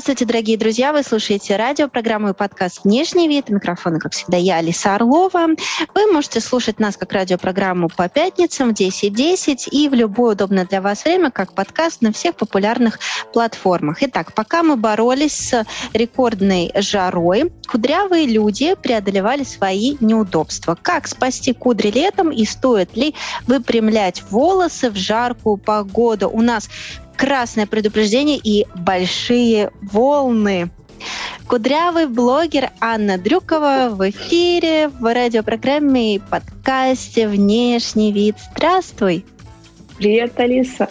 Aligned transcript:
Здравствуйте, 0.00 0.24
дорогие 0.24 0.56
друзья! 0.56 0.94
Вы 0.94 1.02
слушаете 1.02 1.56
радиопрограмму 1.56 2.30
и 2.30 2.32
подкаст 2.32 2.84
«Внешний 2.84 3.28
вид». 3.28 3.50
Микрофона, 3.50 4.00
как 4.00 4.14
всегда, 4.14 4.38
я, 4.38 4.56
Алиса 4.56 4.94
Орлова. 4.94 5.48
Вы 5.94 6.10
можете 6.10 6.40
слушать 6.40 6.80
нас 6.80 6.96
как 6.96 7.12
радиопрограмму 7.12 7.90
по 7.90 8.08
пятницам 8.08 8.70
в 8.70 8.72
10.10 8.72 9.68
и 9.70 9.90
в 9.90 9.92
любое 9.92 10.32
удобное 10.32 10.64
для 10.64 10.80
вас 10.80 11.04
время, 11.04 11.30
как 11.30 11.52
подкаст 11.52 12.00
на 12.00 12.14
всех 12.14 12.34
популярных 12.36 12.98
платформах. 13.34 13.98
Итак, 14.00 14.32
пока 14.32 14.62
мы 14.62 14.76
боролись 14.76 15.34
с 15.34 15.66
рекордной 15.92 16.72
жарой, 16.76 17.52
кудрявые 17.70 18.24
люди 18.26 18.74
преодолевали 18.82 19.44
свои 19.44 19.98
неудобства. 20.00 20.78
Как 20.80 21.08
спасти 21.08 21.52
кудри 21.52 21.90
летом 21.90 22.30
и 22.30 22.46
стоит 22.46 22.96
ли 22.96 23.14
выпрямлять 23.46 24.22
волосы 24.30 24.88
в 24.88 24.96
жаркую 24.96 25.58
погоду? 25.58 26.30
У 26.30 26.40
нас 26.40 26.70
красное 27.20 27.66
предупреждение 27.66 28.38
и 28.42 28.66
большие 28.74 29.72
волны. 29.92 30.70
Кудрявый 31.46 32.06
блогер 32.06 32.70
Анна 32.80 33.18
Дрюкова 33.18 33.88
в 33.90 34.08
эфире 34.10 34.88
в 34.88 35.12
радиопрограмме 35.12 36.14
и 36.14 36.18
подкасте 36.18 37.26
«Внешний 37.26 38.12
вид». 38.12 38.36
Здравствуй! 38.54 39.24
Привет, 40.00 40.40
Алиса. 40.40 40.88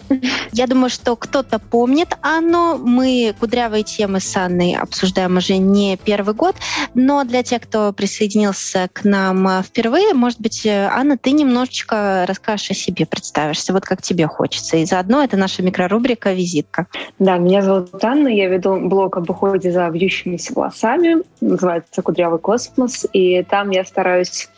Я 0.52 0.68
думаю, 0.68 0.88
что 0.88 1.16
кто-то 1.16 1.58
помнит 1.58 2.10
Анну. 2.22 2.78
Мы 2.78 3.34
кудрявые 3.40 3.82
темы 3.82 4.20
с 4.20 4.36
Анной 4.36 4.76
обсуждаем 4.76 5.36
уже 5.36 5.56
не 5.56 5.96
первый 5.96 6.32
год, 6.32 6.54
но 6.94 7.24
для 7.24 7.42
тех, 7.42 7.62
кто 7.62 7.92
присоединился 7.92 8.88
к 8.92 9.02
нам 9.02 9.64
впервые, 9.64 10.14
может 10.14 10.40
быть, 10.40 10.64
Анна, 10.64 11.18
ты 11.18 11.32
немножечко 11.32 12.24
расскажешь 12.28 12.70
о 12.70 12.74
себе, 12.74 13.04
представишься, 13.04 13.72
вот 13.72 13.84
как 13.84 14.00
тебе 14.00 14.28
хочется. 14.28 14.76
И 14.76 14.84
заодно 14.84 15.24
это 15.24 15.36
наша 15.36 15.64
микрорубрика 15.64 16.32
«Визитка». 16.32 16.86
Да, 17.18 17.36
меня 17.38 17.62
зовут 17.62 18.04
Анна, 18.04 18.28
я 18.28 18.46
веду 18.46 18.76
блог 18.76 19.16
об 19.16 19.28
уходе 19.28 19.72
за 19.72 19.88
вьющимися 19.88 20.52
волосами, 20.54 21.16
называется 21.40 22.00
«Кудрявый 22.02 22.38
космос», 22.38 23.08
и 23.12 23.42
там 23.42 23.70
я 23.70 23.84
стараюсь 23.84 24.48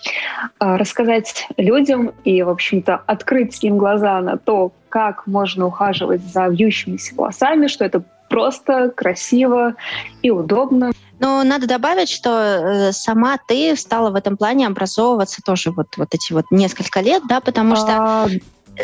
а, 0.59 0.77
рассказать 0.77 1.47
людям 1.57 2.13
и, 2.25 2.43
в 2.43 2.51
общем-то, 2.51 3.01
открыть 3.07 3.65
им 3.65 3.79
глаза 3.79 4.21
на 4.21 4.42
то, 4.45 4.73
как 4.89 5.27
можно 5.27 5.67
ухаживать 5.67 6.23
за 6.23 6.49
вьющимися 6.49 7.15
волосами, 7.15 7.67
что 7.67 7.85
это 7.85 8.03
просто 8.29 8.91
красиво 8.91 9.75
и 10.23 10.31
удобно. 10.31 10.93
Но 11.21 11.45
надо 11.45 11.67
добавить, 11.67 12.09
что 12.09 12.31
э, 12.31 12.93
сама 12.93 13.39
ты 13.47 13.77
стала 13.77 14.11
в 14.11 14.15
этом 14.15 14.37
плане 14.37 14.67
образовываться 14.67 15.43
тоже 15.45 15.71
вот, 15.71 15.89
вот 15.97 16.09
эти 16.15 16.33
вот 16.33 16.47
несколько 16.51 17.01
лет, 17.01 17.23
да, 17.29 17.41
потому 17.41 17.77
что 17.77 17.87
а, 17.89 18.29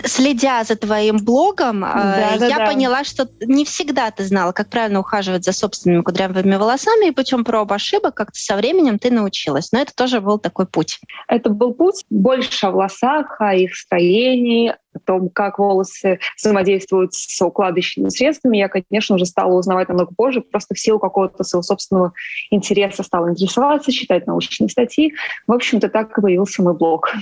следя 0.04 0.64
за 0.64 0.76
твоим 0.76 1.18
блогом, 1.18 1.84
э, 1.84 2.38
да, 2.38 2.46
я 2.46 2.58
да, 2.58 2.66
поняла, 2.66 3.04
что 3.04 3.28
не 3.40 3.64
всегда 3.64 4.10
ты 4.10 4.24
знала, 4.24 4.52
как 4.52 4.68
правильно 4.68 5.00
ухаживать 5.00 5.44
за 5.44 5.52
собственными 5.52 6.02
кудрявыми 6.02 6.56
волосами, 6.56 7.08
и 7.08 7.12
путем 7.12 7.44
проб 7.44 7.72
ошибок 7.72 8.14
как-то 8.14 8.38
со 8.38 8.56
временем 8.56 8.98
ты 8.98 9.10
научилась. 9.10 9.72
Но 9.72 9.80
это 9.80 9.94
тоже 9.94 10.20
был 10.20 10.38
такой 10.38 10.66
путь. 10.66 11.00
Это 11.26 11.50
был 11.50 11.72
путь 11.74 12.04
больше 12.10 12.66
о 12.66 12.70
волосах, 12.70 13.40
о 13.40 13.54
их 13.54 13.74
строении, 13.76 14.74
о 14.92 14.98
том, 15.00 15.28
как 15.30 15.58
волосы 15.58 16.18
взаимодействуют 16.36 17.14
с 17.14 17.40
укладочными 17.40 18.08
средствами, 18.08 18.58
я, 18.58 18.68
конечно, 18.68 19.16
уже 19.16 19.26
стала 19.26 19.54
узнавать 19.54 19.88
намного 19.88 20.12
позже, 20.14 20.40
просто 20.40 20.74
в 20.74 20.78
силу 20.78 20.98
какого-то 20.98 21.44
своего 21.44 21.62
собственного 21.62 22.12
интереса 22.50 23.02
стала 23.02 23.30
интересоваться, 23.30 23.92
читать 23.92 24.26
научные 24.26 24.68
статьи. 24.68 25.14
В 25.46 25.52
общем-то, 25.52 25.88
так 25.88 26.16
и 26.16 26.20
появился 26.20 26.62
мой 26.62 26.74
блог. 26.74 27.12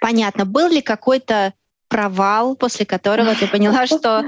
Понятно. 0.00 0.44
Был 0.44 0.68
ли 0.68 0.82
какой-то 0.82 1.54
провал, 1.88 2.56
после 2.56 2.86
которого 2.86 3.34
ты 3.34 3.46
поняла, 3.46 3.86
что 3.86 4.24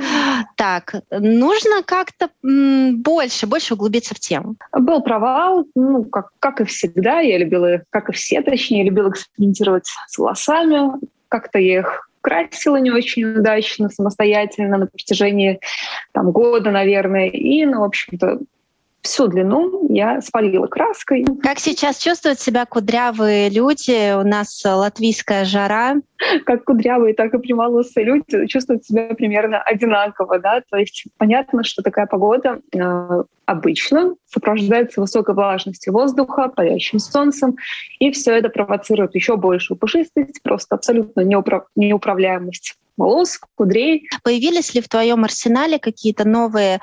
так, 0.56 0.94
нужно 1.10 1.82
как-то 1.84 2.30
больше, 2.42 3.46
больше 3.46 3.74
углубиться 3.74 4.14
в 4.14 4.20
тему? 4.20 4.56
Был 4.72 5.02
провал, 5.02 5.66
ну, 5.74 6.04
как, 6.04 6.30
как 6.38 6.60
и 6.60 6.64
всегда, 6.64 7.20
я 7.20 7.38
любила, 7.38 7.82
как 7.90 8.08
и 8.08 8.12
все, 8.12 8.42
точнее, 8.42 8.78
я 8.78 8.84
любила 8.84 9.10
экспериментировать 9.10 9.88
с 10.08 10.18
волосами, 10.18 11.00
как-то 11.28 11.58
я 11.58 11.80
их 11.80 12.10
красила 12.20 12.76
не 12.76 12.90
очень 12.90 13.24
удачно 13.24 13.88
самостоятельно 13.88 14.76
на 14.76 14.86
протяжении 14.86 15.60
там, 16.12 16.32
года, 16.32 16.70
наверное, 16.70 17.28
и, 17.28 17.64
ну, 17.64 17.80
в 17.80 17.84
общем-то, 17.84 18.40
всю 19.02 19.28
длину 19.28 19.86
я 19.88 20.20
спалила 20.20 20.66
краской. 20.66 21.24
Как 21.42 21.58
сейчас 21.58 21.98
чувствуют 21.98 22.40
себя 22.40 22.66
кудрявые 22.66 23.48
люди? 23.48 24.14
У 24.14 24.26
нас 24.26 24.62
латвийская 24.64 25.44
жара. 25.44 25.96
Как 26.44 26.64
кудрявые, 26.64 27.14
так 27.14 27.32
и 27.32 27.38
прямолосые 27.38 28.04
люди 28.04 28.46
чувствуют 28.46 28.84
себя 28.84 29.14
примерно 29.14 29.60
одинаково. 29.60 30.38
Да? 30.38 30.62
То 30.70 30.76
есть 30.76 31.04
понятно, 31.16 31.64
что 31.64 31.82
такая 31.82 32.06
погода 32.06 32.60
э, 32.72 33.22
обычно 33.46 34.14
сопровождается 34.26 35.00
высокой 35.00 35.34
влажностью 35.34 35.92
воздуха, 35.92 36.48
палящим 36.48 36.98
солнцем, 36.98 37.56
и 37.98 38.10
все 38.12 38.36
это 38.36 38.48
провоцирует 38.48 39.14
еще 39.14 39.36
большую 39.36 39.78
пушистость, 39.78 40.42
просто 40.42 40.76
абсолютно 40.76 41.22
неуправ... 41.22 41.64
неуправляемость 41.74 42.76
волос, 43.00 43.40
кудрей. 43.56 44.08
Появились 44.22 44.74
ли 44.74 44.80
в 44.80 44.88
твоем 44.88 45.24
арсенале 45.24 45.78
какие-то 45.78 46.28
новые 46.28 46.80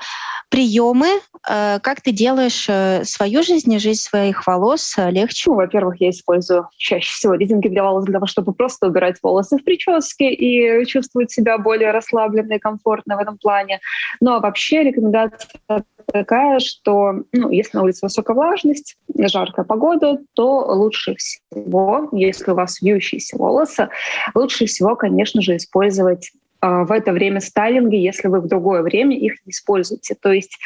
приемы? 0.50 1.20
Э, 1.46 1.78
как 1.80 2.00
ты 2.00 2.12
делаешь 2.12 2.66
э, 2.68 3.04
свою 3.04 3.42
жизнь 3.42 3.72
и 3.72 3.78
жизнь 3.78 4.00
своих 4.00 4.46
волос 4.46 4.94
э, 4.96 5.10
легче? 5.10 5.50
Ну, 5.50 5.56
во-первых, 5.56 6.00
я 6.00 6.10
использую 6.10 6.68
чаще 6.76 7.12
всего 7.12 7.34
резинки 7.34 7.68
для 7.68 7.82
волос 7.82 8.04
для 8.04 8.14
того, 8.14 8.26
чтобы 8.26 8.52
просто 8.52 8.86
убирать 8.86 9.16
волосы 9.22 9.58
в 9.58 9.64
прическе 9.64 10.30
и 10.30 10.84
чувствовать 10.86 11.30
себя 11.30 11.58
более 11.58 11.90
расслабленно 11.90 12.54
и 12.54 12.58
комфортно 12.58 13.16
в 13.16 13.20
этом 13.20 13.38
плане. 13.38 13.80
Ну 14.20 14.32
а 14.32 14.40
вообще 14.40 14.82
рекомендация 14.82 15.84
такая, 16.12 16.58
что 16.60 17.24
ну, 17.32 17.50
если 17.50 17.76
на 17.76 17.82
улице 17.84 18.06
высокая 18.06 18.34
влажность, 18.34 18.96
жаркая 19.16 19.64
погода, 19.64 20.18
то 20.34 20.64
лучше 20.74 21.16
всего, 21.16 22.08
если 22.12 22.50
у 22.50 22.54
вас 22.54 22.80
вьющиеся 22.80 23.36
волосы, 23.36 23.88
лучше 24.34 24.66
всего, 24.66 24.96
конечно 24.96 25.42
же, 25.42 25.56
использовать 25.56 26.30
в 26.60 26.90
это 26.90 27.12
время 27.12 27.40
стайлинги, 27.40 27.96
если 27.96 28.28
вы 28.28 28.40
в 28.40 28.48
другое 28.48 28.82
время 28.82 29.16
их 29.16 29.34
не 29.44 29.50
используете. 29.50 30.16
То 30.20 30.32
есть 30.32 30.58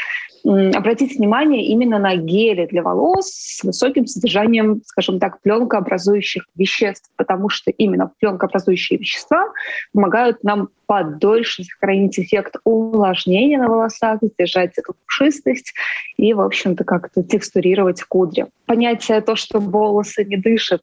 обратите 0.44 1.16
внимание 1.16 1.64
именно 1.66 1.98
на 1.98 2.16
гели 2.16 2.66
для 2.66 2.82
волос 2.82 3.28
с 3.28 3.64
высоким 3.64 4.06
содержанием, 4.06 4.82
скажем 4.84 5.18
так, 5.18 5.40
пленкообразующих 5.42 6.46
веществ, 6.56 7.10
потому 7.16 7.48
что 7.48 7.70
именно 7.70 8.10
пленкообразующие 8.20 8.98
вещества 8.98 9.46
помогают 9.92 10.42
нам 10.44 10.68
подольше 10.86 11.64
сохранить 11.64 12.18
эффект 12.18 12.56
увлажнения 12.64 13.58
на 13.58 13.68
волосах, 13.68 14.18
сдержать 14.20 14.72
эту 14.76 14.94
пушистость 15.06 15.72
и, 16.18 16.34
в 16.34 16.40
общем-то, 16.40 16.84
как-то 16.84 17.22
текстурировать 17.22 18.02
кудри. 18.02 18.46
Понятие 18.66 19.22
то, 19.22 19.34
что 19.34 19.58
волосы 19.58 20.24
не 20.24 20.36
дышат, 20.36 20.82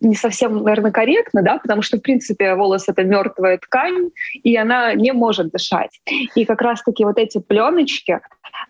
не 0.00 0.16
совсем, 0.16 0.62
наверное, 0.62 0.90
корректно, 0.90 1.42
да, 1.42 1.58
потому 1.58 1.82
что, 1.82 1.98
в 1.98 2.00
принципе, 2.00 2.54
волос— 2.54 2.84
это 2.88 3.04
мертвая 3.04 3.58
ткань, 3.58 4.10
и 4.42 4.56
она 4.56 4.94
не 4.94 5.12
может 5.12 5.50
дышать. 5.52 6.00
И 6.34 6.44
как 6.44 6.60
раз-таки 6.60 7.04
вот 7.04 7.18
эти 7.18 7.38
пленочки, 7.38 8.20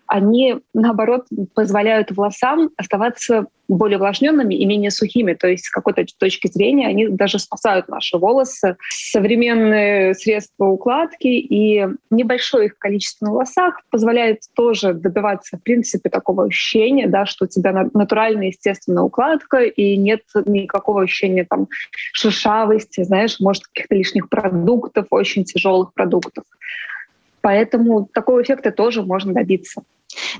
они, 0.07 0.24
наоборот, 0.73 1.25
позволяют 1.53 2.11
волосам 2.11 2.69
оставаться 2.77 3.47
более 3.67 3.97
увлажненными 3.97 4.53
и 4.53 4.65
менее 4.65 4.91
сухими. 4.91 5.33
То 5.33 5.47
есть 5.47 5.65
с 5.65 5.69
какой-то 5.71 6.05
точки 6.19 6.47
зрения 6.47 6.87
они 6.87 7.07
даже 7.07 7.39
спасают 7.39 7.87
наши 7.87 8.17
волосы. 8.17 8.77
Современные 8.89 10.13
средства 10.13 10.65
укладки 10.65 11.27
и 11.27 11.87
небольшое 12.09 12.67
их 12.67 12.77
количество 12.77 13.25
на 13.25 13.31
волосах 13.31 13.81
позволяет 13.89 14.41
тоже 14.55 14.93
добиваться, 14.93 15.57
в 15.57 15.63
принципе, 15.63 16.09
такого 16.09 16.45
ощущения, 16.45 17.07
да, 17.07 17.25
что 17.25 17.45
у 17.45 17.47
тебя 17.47 17.89
натуральная, 17.93 18.47
естественная 18.47 19.03
укладка, 19.03 19.63
и 19.63 19.97
нет 19.97 20.21
никакого 20.45 21.01
ощущения 21.01 21.45
там 21.49 21.67
шершавости, 22.13 23.03
знаешь, 23.03 23.39
может, 23.39 23.63
каких-то 23.67 23.95
лишних 23.95 24.29
продуктов, 24.29 25.07
очень 25.09 25.43
тяжелых 25.43 25.93
продуктов. 25.93 26.43
Поэтому 27.41 28.07
такого 28.11 28.41
эффекта 28.41 28.71
тоже 28.71 29.03
можно 29.03 29.33
добиться. 29.33 29.83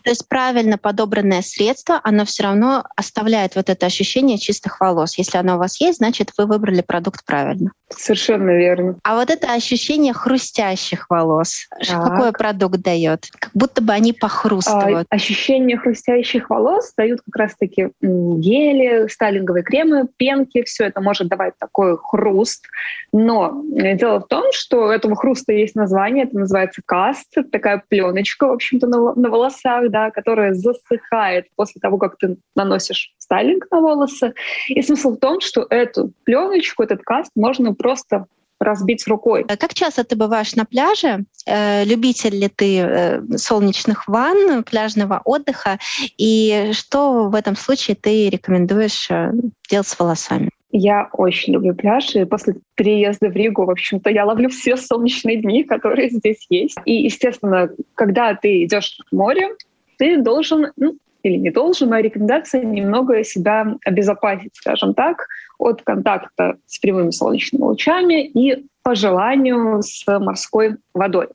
То 0.03 0.09
есть 0.09 0.27
правильно 0.27 0.77
подобранное 0.77 1.41
средство, 1.41 1.99
оно 2.03 2.25
все 2.25 2.43
равно 2.43 2.83
оставляет 2.95 3.55
вот 3.55 3.69
это 3.69 3.85
ощущение 3.85 4.37
чистых 4.37 4.79
волос. 4.79 5.17
Если 5.17 5.37
оно 5.37 5.55
у 5.55 5.59
вас 5.59 5.79
есть, 5.81 5.97
значит, 5.97 6.31
вы 6.37 6.45
выбрали 6.45 6.81
продукт 6.81 7.25
правильно. 7.25 7.71
Совершенно 7.89 8.51
верно. 8.51 8.97
А 9.03 9.15
вот 9.15 9.29
это 9.29 9.53
ощущение 9.53 10.13
хрустящих 10.13 11.09
волос, 11.09 11.67
так. 11.87 12.03
какой 12.03 12.31
продукт 12.31 12.79
дает? 12.79 13.27
Как 13.39 13.51
будто 13.53 13.81
бы 13.81 13.93
они 13.93 14.11
похрустывают. 14.11 15.07
А, 15.09 15.15
ощущение 15.15 15.77
хрустящих 15.77 16.49
волос 16.49 16.93
дают 16.97 17.21
как 17.25 17.35
раз-таки 17.35 17.89
гели, 18.01 19.07
стайлинговые 19.07 19.63
кремы, 19.63 20.07
пенки. 20.17 20.63
Все 20.63 20.85
это 20.85 20.99
может 21.01 21.27
давать 21.27 21.53
такой 21.59 21.97
хруст. 21.97 22.65
Но 23.11 23.61
дело 23.63 24.19
в 24.19 24.27
том, 24.27 24.45
что 24.51 24.85
у 24.85 24.89
этого 24.89 25.15
хруста 25.15 25.53
есть 25.53 25.75
название. 25.75 26.25
Это 26.25 26.37
называется 26.37 26.81
каст. 26.85 27.33
такая 27.51 27.83
пленочка, 27.87 28.47
в 28.47 28.53
общем-то, 28.53 28.87
на, 28.87 29.13
на 29.13 29.29
волосах, 29.29 29.64
да, 29.89 30.11
которая 30.11 30.53
засыхает 30.53 31.47
после 31.55 31.79
того, 31.81 31.97
как 31.97 32.17
ты 32.17 32.37
наносишь 32.55 33.13
стайлинг 33.17 33.67
на 33.71 33.81
волосы. 33.81 34.33
И 34.67 34.81
смысл 34.81 35.11
в 35.11 35.17
том, 35.17 35.41
что 35.41 35.65
эту 35.69 36.11
пленочку, 36.23 36.83
этот 36.83 37.01
каст 37.01 37.31
можно 37.35 37.73
просто 37.73 38.25
разбить 38.59 39.05
рукой. 39.07 39.45
А 39.49 39.57
как 39.57 39.73
часто 39.73 40.03
ты 40.03 40.15
бываешь 40.15 40.55
на 40.55 40.65
пляже? 40.65 41.25
Э, 41.45 41.83
любитель 41.83 42.39
ли 42.39 42.47
ты 42.47 42.79
э, 42.79 43.37
солнечных 43.37 44.07
ванн, 44.07 44.63
пляжного 44.63 45.21
отдыха? 45.25 45.77
И 46.17 46.71
что 46.73 47.27
в 47.29 47.35
этом 47.35 47.55
случае 47.55 47.95
ты 47.95 48.29
рекомендуешь 48.29 49.07
э, 49.09 49.31
делать 49.69 49.87
с 49.87 49.99
волосами? 49.99 50.49
Я 50.77 51.07
очень 51.13 51.53
люблю 51.53 51.73
пляж, 51.73 52.15
и 52.15 52.25
после 52.25 52.55
переезда 52.75 53.29
в 53.29 53.33
Ригу, 53.33 53.63
в 53.63 53.71
общем-то, 53.71 54.09
я 54.09 54.25
ловлю 54.25 54.49
все 54.49 54.75
солнечные 54.75 55.37
дни, 55.37 55.63
которые 55.73 56.09
здесь 56.09 56.45
есть. 56.49 56.77
И, 56.83 57.03
естественно, 57.03 57.69
когда 57.95 58.35
ты 58.35 58.65
идешь 58.65 58.97
в 59.09 59.15
море, 59.15 59.55
ты 59.97 60.17
должен, 60.17 60.73
ну, 60.75 60.97
или 61.23 61.37
не 61.37 61.49
должен, 61.49 61.89
моя 61.89 62.01
рекомендация 62.01 62.65
немного 62.65 63.23
себя 63.23 63.77
обезопасить, 63.85 64.53
скажем 64.55 64.93
так, 64.93 65.27
от 65.57 65.81
контакта 65.81 66.57
с 66.65 66.77
прямыми 66.79 67.11
солнечными 67.11 67.63
лучами 67.63 68.25
и 68.25 68.65
по 68.83 68.95
желанию 68.95 69.81
с 69.81 70.03
морской 70.05 70.75
водой. 70.93 71.29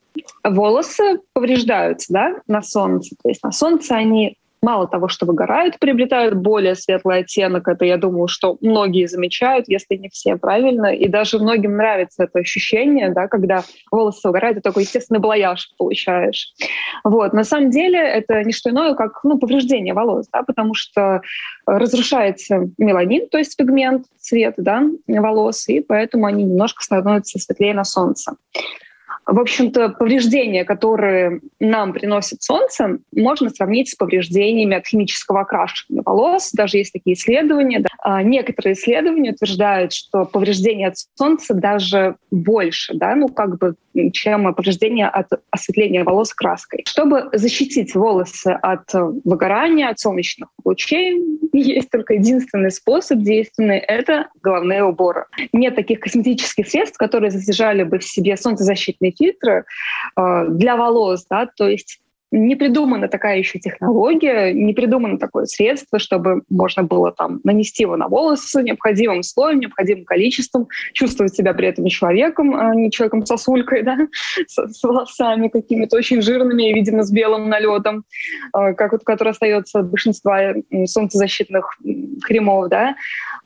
Волосы 0.44 1.20
повреждаются 1.32 2.12
да, 2.12 2.34
на 2.46 2.60
солнце. 2.60 3.16
То 3.22 3.30
есть 3.30 3.42
на 3.42 3.52
солнце 3.52 3.96
они 3.96 4.36
мало 4.62 4.86
того, 4.86 5.08
что 5.08 5.26
выгорают, 5.26 5.78
приобретают 5.78 6.34
более 6.34 6.74
светлый 6.74 7.20
оттенок. 7.20 7.66
Это, 7.68 7.84
я 7.84 7.96
думаю, 7.96 8.28
что 8.28 8.58
многие 8.60 9.06
замечают, 9.06 9.68
если 9.68 9.96
не 9.96 10.08
все 10.08 10.36
правильно. 10.36 10.94
И 10.94 11.08
даже 11.08 11.38
многим 11.38 11.76
нравится 11.76 12.24
это 12.24 12.40
ощущение, 12.40 13.10
да, 13.10 13.28
когда 13.28 13.64
волосы 13.90 14.28
выгорают, 14.28 14.58
ты 14.58 14.62
такой 14.62 14.82
естественный 14.82 15.20
блояж 15.20 15.70
получаешь. 15.78 16.52
Вот. 17.04 17.32
На 17.32 17.44
самом 17.44 17.70
деле 17.70 17.98
это 17.98 18.42
не 18.44 18.52
что 18.52 18.70
иное, 18.70 18.94
как 18.94 19.24
ну, 19.24 19.38
повреждение 19.38 19.94
волос, 19.94 20.28
да, 20.32 20.42
потому 20.42 20.74
что 20.74 21.22
разрушается 21.66 22.68
меланин, 22.78 23.28
то 23.28 23.38
есть 23.38 23.56
пигмент, 23.56 24.06
цвет 24.18 24.54
да, 24.58 24.82
волос, 25.06 25.68
и 25.68 25.80
поэтому 25.80 26.26
они 26.26 26.44
немножко 26.44 26.82
становятся 26.82 27.38
светлее 27.38 27.74
на 27.74 27.84
солнце. 27.84 28.32
В 29.26 29.38
общем-то, 29.38 29.90
повреждения, 29.90 30.64
которые 30.64 31.40
нам 31.60 31.92
приносит 31.92 32.42
солнце, 32.42 32.98
можно 33.12 33.50
сравнить 33.50 33.90
с 33.90 33.94
повреждениями 33.94 34.76
от 34.76 34.86
химического 34.86 35.42
окрашивания 35.42 36.02
волос. 36.04 36.50
Даже 36.52 36.78
есть 36.78 36.92
такие 36.92 37.14
исследования. 37.14 37.80
Да. 37.80 37.88
А, 38.02 38.22
некоторые 38.22 38.74
исследования 38.74 39.32
утверждают, 39.32 39.92
что 39.92 40.24
повреждения 40.24 40.88
от 40.88 40.94
солнца 41.14 41.54
даже 41.54 42.16
больше, 42.30 42.94
да, 42.94 43.14
ну 43.14 43.28
как 43.28 43.58
бы, 43.58 43.74
чем 44.12 44.52
повреждения 44.54 45.08
от 45.08 45.28
осветления 45.50 46.02
волос 46.02 46.34
краской. 46.34 46.84
Чтобы 46.88 47.28
защитить 47.32 47.94
волосы 47.94 48.58
от 48.62 48.92
выгорания, 49.24 49.88
от 49.90 49.98
солнечных 49.98 50.48
лучей, 50.64 51.20
есть 51.52 51.90
только 51.90 52.14
единственный 52.14 52.70
способ 52.70 53.18
действенный— 53.18 53.78
это 53.78 54.28
головные 54.42 54.84
уборы. 54.84 55.26
Нет 55.52 55.76
таких 55.76 56.00
косметических 56.00 56.68
средств, 56.68 56.96
которые 56.98 57.30
содержали 57.30 57.82
бы 57.82 57.98
в 57.98 58.04
себе 58.04 58.36
солнцезащитные 58.36 59.09
фильтры 59.12 59.64
э, 60.16 60.44
для 60.48 60.76
волос, 60.76 61.26
да, 61.28 61.46
то 61.46 61.68
есть 61.68 62.00
не 62.30 62.56
придумана 62.56 63.08
такая 63.08 63.38
еще 63.38 63.58
технология, 63.58 64.52
не 64.52 64.72
придумано 64.72 65.18
такое 65.18 65.46
средство, 65.46 65.98
чтобы 65.98 66.42
можно 66.48 66.82
было 66.84 67.12
там 67.12 67.40
нанести 67.44 67.82
его 67.82 67.96
на 67.96 68.08
волосы 68.08 68.62
необходимым 68.62 69.22
слоем, 69.22 69.60
необходимым 69.60 70.04
количеством, 70.04 70.68
чувствовать 70.92 71.34
себя 71.34 71.54
при 71.54 71.68
этом 71.68 71.86
человеком, 71.86 72.54
а 72.54 72.74
не 72.74 72.90
человеком 72.90 73.26
сосулькой, 73.26 73.82
да, 73.84 73.96
с, 74.46 74.56
с 74.56 74.82
волосами 74.82 75.48
какими-то 75.48 75.96
очень 75.96 76.22
жирными 76.22 76.70
и, 76.70 76.74
видимо, 76.74 77.02
с 77.02 77.10
белым 77.10 77.48
налетом, 77.48 78.04
э, 78.56 78.74
как 78.74 78.92
вот, 78.92 79.04
который 79.04 79.30
остается 79.30 79.80
от 79.80 79.90
большинства 79.90 80.54
солнцезащитных 80.86 81.78
кремов, 82.22 82.68
да. 82.68 82.94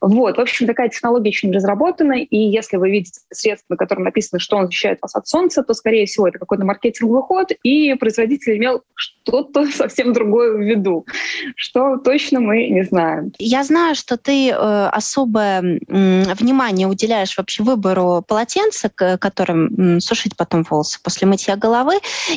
Вот, 0.00 0.36
в 0.36 0.40
общем, 0.40 0.66
такая 0.66 0.88
технология 0.88 1.30
еще 1.30 1.46
не 1.46 1.54
разработана, 1.54 2.12
и 2.12 2.36
если 2.36 2.76
вы 2.76 2.90
видите 2.90 3.20
средство, 3.32 3.66
на 3.70 3.76
котором 3.76 4.04
написано, 4.04 4.38
что 4.38 4.56
он 4.56 4.66
защищает 4.66 4.98
вас 5.00 5.14
от 5.14 5.26
солнца, 5.26 5.62
то, 5.62 5.72
скорее 5.72 6.06
всего, 6.06 6.28
это 6.28 6.38
какой-то 6.38 6.64
маркетинговый 6.64 7.22
ход, 7.22 7.48
и 7.62 7.94
производитель 7.94 8.56
имел 8.58 8.73
что-то 8.94 9.66
совсем 9.72 10.12
другое 10.12 10.52
в 10.52 10.60
виду. 10.60 11.06
Что 11.56 11.96
точно 11.98 12.40
мы 12.40 12.68
не 12.68 12.84
знаем. 12.84 13.32
Я 13.38 13.64
знаю, 13.64 13.94
что 13.94 14.16
ты 14.16 14.50
э, 14.50 14.88
особое 14.88 15.80
внимание 15.88 16.86
уделяешь 16.86 17.36
вообще 17.36 17.62
выбору 17.62 18.24
полотенца, 18.26 18.88
которым 18.88 20.00
сушить 20.00 20.36
потом 20.36 20.64
волосы 20.68 20.98
после 21.02 21.26
мытья 21.26 21.56
головы. 21.56 21.94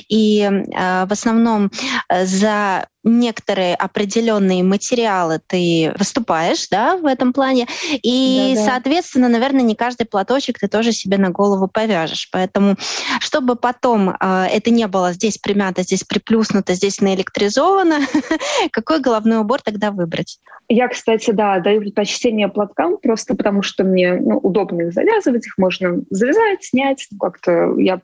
И 0.09 0.41
э, 0.41 1.05
в 1.05 1.11
основном 1.11 1.71
э, 2.09 2.25
за 2.25 2.87
некоторые 3.07 3.75
определенные 3.75 4.63
материалы 4.63 5.39
ты 5.45 5.93
выступаешь, 5.97 6.67
да, 6.69 6.97
в 6.97 7.05
этом 7.05 7.33
плане, 7.33 7.67
и, 8.03 8.53
Да-да. 8.55 8.65
соответственно, 8.69 9.29
наверное, 9.29 9.61
не 9.61 9.75
каждый 9.75 10.05
платочек 10.05 10.59
ты 10.59 10.67
тоже 10.67 10.91
себе 10.91 11.17
на 11.17 11.29
голову 11.29 11.67
повяжешь. 11.67 12.29
Поэтому, 12.31 12.75
чтобы 13.19 13.55
потом 13.55 14.09
э, 14.09 14.45
это 14.51 14.69
не 14.69 14.87
было 14.87 15.13
здесь 15.13 15.37
примято, 15.37 15.83
здесь 15.83 16.03
приплюснуто, 16.03 16.73
здесь 16.73 17.01
наэлектризовано, 17.01 17.99
какой 18.71 18.99
головной 18.99 19.39
убор 19.39 19.61
тогда 19.61 19.91
выбрать? 19.91 20.39
Я, 20.69 20.89
кстати, 20.89 21.31
да, 21.31 21.59
даю 21.59 21.79
предпочтение 21.79 22.49
платкам, 22.49 22.97
просто 22.97 23.35
потому 23.35 23.61
что 23.61 23.83
мне 23.83 24.15
ну, 24.15 24.37
удобно 24.37 24.81
их 24.81 24.93
завязывать, 24.93 25.47
их 25.47 25.57
можно 25.57 26.01
завязать, 26.09 26.63
снять, 26.63 27.07
ну, 27.11 27.17
как-то 27.17 27.75
я 27.77 28.01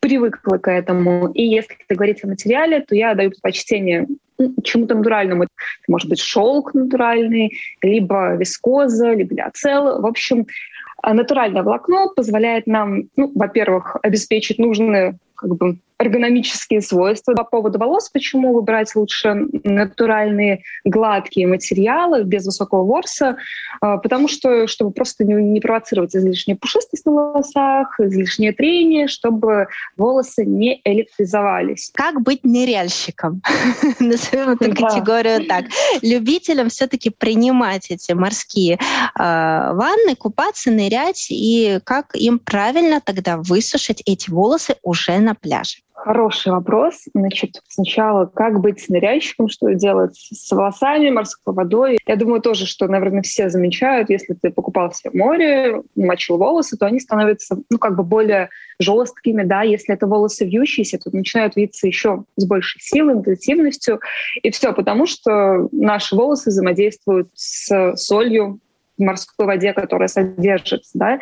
привыкла 0.00 0.58
к 0.58 0.70
этому. 0.70 1.30
И 1.32 1.42
если 1.42 1.74
говорить 1.88 2.24
о 2.24 2.28
материале, 2.28 2.80
то 2.80 2.94
я 2.94 3.14
даю 3.14 3.30
предпочтение 3.30 4.06
чему-то 4.62 4.94
натуральному. 4.94 5.44
Это 5.44 5.52
может 5.88 6.08
быть 6.08 6.20
шелк 6.20 6.74
натуральный, 6.74 7.58
либо 7.82 8.36
вискоза, 8.36 9.12
либо 9.12 9.34
лиоцел. 9.34 10.00
В 10.00 10.06
общем, 10.06 10.46
натуральное 11.02 11.62
волокно 11.62 12.08
позволяет 12.14 12.66
нам, 12.66 13.04
ну, 13.16 13.32
во-первых, 13.34 13.96
обеспечить 14.02 14.58
нужные 14.58 15.18
как 15.34 15.56
бы 15.56 15.78
эргономические 15.98 16.80
свойства. 16.80 17.34
По 17.34 17.44
поводу 17.44 17.78
волос, 17.78 18.08
почему 18.08 18.54
выбрать 18.54 18.94
лучше 18.94 19.34
натуральные 19.64 20.62
гладкие 20.84 21.46
материалы 21.46 22.22
без 22.22 22.46
высокого 22.46 22.84
ворса? 22.84 23.36
А, 23.80 23.98
потому 23.98 24.28
что, 24.28 24.66
чтобы 24.68 24.92
просто 24.92 25.24
не 25.24 25.60
провоцировать 25.60 26.14
излишнюю 26.14 26.58
пушистость 26.58 27.04
на 27.04 27.12
волосах, 27.12 27.98
излишнее 27.98 28.52
трение, 28.52 29.08
чтобы 29.08 29.66
волосы 29.96 30.44
не 30.44 30.80
электризовались. 30.84 31.90
Как 31.94 32.22
быть 32.22 32.44
ныряльщиком? 32.44 33.42
Назовем 33.98 34.50
эту 34.50 34.74
категорию 34.74 35.46
так. 35.46 35.64
Любителям 36.02 36.68
все-таки 36.68 37.10
принимать 37.10 37.90
эти 37.90 38.12
морские 38.12 38.78
а, 39.14 39.72
ванны, 39.72 40.14
купаться, 40.14 40.70
нырять, 40.70 41.26
и 41.30 41.80
как 41.84 42.14
им 42.14 42.38
правильно 42.38 43.00
тогда 43.00 43.36
высушить 43.38 44.02
эти 44.06 44.30
волосы 44.30 44.76
уже 44.82 45.18
на 45.18 45.34
пляже? 45.34 45.78
Хороший 46.00 46.52
вопрос. 46.52 47.06
Значит, 47.12 47.60
сначала, 47.66 48.26
как 48.26 48.60
быть 48.60 48.78
с 48.78 48.88
ныряльщиком, 48.88 49.48
что 49.48 49.74
делать 49.74 50.14
с 50.14 50.48
волосами, 50.52 51.10
морской 51.10 51.52
водой. 51.52 51.98
Я 52.06 52.14
думаю 52.14 52.40
тоже, 52.40 52.66
что, 52.66 52.86
наверное, 52.86 53.22
все 53.22 53.48
замечают, 53.48 54.08
если 54.08 54.34
ты 54.34 54.50
покупался 54.50 55.10
в 55.10 55.14
море, 55.14 55.82
мочил 55.96 56.38
волосы, 56.38 56.76
то 56.76 56.86
они 56.86 57.00
становятся, 57.00 57.58
ну, 57.68 57.78
как 57.78 57.96
бы 57.96 58.04
более 58.04 58.48
жесткими, 58.78 59.42
да, 59.42 59.62
если 59.62 59.92
это 59.92 60.06
волосы 60.06 60.44
вьющиеся, 60.44 60.98
то 60.98 61.10
начинают 61.12 61.56
виться 61.56 61.88
еще 61.88 62.24
с 62.36 62.46
большей 62.46 62.80
силой, 62.80 63.14
интенсивностью, 63.14 63.98
и 64.40 64.52
все, 64.52 64.72
потому 64.72 65.04
что 65.04 65.68
наши 65.72 66.14
волосы 66.14 66.50
взаимодействуют 66.50 67.28
с 67.34 67.96
солью, 67.96 68.60
морской 68.98 69.46
воде, 69.46 69.72
которая 69.72 70.08
содержится, 70.08 70.90
да, 70.94 71.20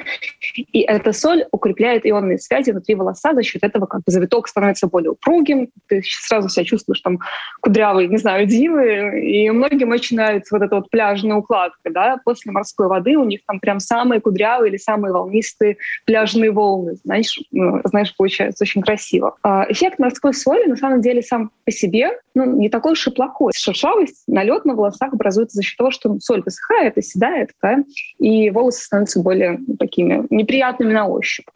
и 0.57 0.81
эта 0.81 1.13
соль 1.13 1.45
укрепляет 1.53 2.07
ионные 2.07 2.39
связи 2.39 2.71
внутри 2.71 2.95
волоса, 2.95 3.35
за 3.35 3.43
счет 3.43 3.63
этого 3.63 3.87
как 3.87 4.03
бы 4.03 4.13
завиток 4.13 4.49
становится 4.49 4.87
более 4.87 5.11
упругим, 5.13 5.69
ты 5.89 6.03
сразу 6.05 6.49
себя 6.49 6.65
чувствуешь 6.65 7.01
там 7.01 7.19
кудрявый, 7.61 8.09
не 8.09 8.19
знаю, 8.19 8.47
дивы, 8.47 9.21
и 9.21 9.51
многим 9.51 9.91
очень 9.91 10.17
нравится 10.17 10.57
вот 10.57 10.65
эта 10.65 10.77
вот 10.77 10.91
пляжная 10.91 11.37
укладка, 11.37 11.91
да, 11.91 12.19
после 12.25 12.53
морской 12.53 12.89
воды 12.89 13.17
у 13.17 13.25
них 13.25 13.41
там 13.47 13.61
прям 13.61 13.81
самые 13.81 14.21
кудрявые 14.21 14.71
или 14.71 14.79
самые 14.79 15.13
волнистые 15.13 15.77
пляжные 16.05 16.51
волны, 16.51 16.97
знаешь, 17.05 17.39
ну, 17.51 17.81
знаешь, 17.85 18.15
получается 18.17 18.65
очень 18.65 18.83
красиво. 18.83 19.37
А 19.43 19.67
эффект 19.69 19.99
морской 19.99 20.35
соли 20.35 20.67
на 20.67 20.77
самом 20.77 21.01
деле 21.01 21.23
сам 21.23 21.51
по 21.65 21.71
себе 21.71 22.19
ну, 22.37 22.45
не 22.45 22.69
такой 22.69 22.93
уж 22.93 23.07
и 23.07 23.11
плохой. 23.11 23.53
Шершавость, 23.57 24.25
налет 24.27 24.65
на 24.65 24.75
волосах 24.75 25.13
образуется 25.13 25.57
за 25.57 25.63
счет 25.63 25.77
того, 25.79 25.91
что 25.91 26.19
соль 26.21 26.43
высыхает, 26.43 26.99
оседает, 26.99 27.51
да, 27.67 27.85
и 28.19 28.51
волосы 28.51 28.85
становятся 28.85 29.21
более 29.21 29.59
такими 29.79 30.27
неприятными 30.31 30.93
на 30.93 31.07
ощупь. 31.07 31.47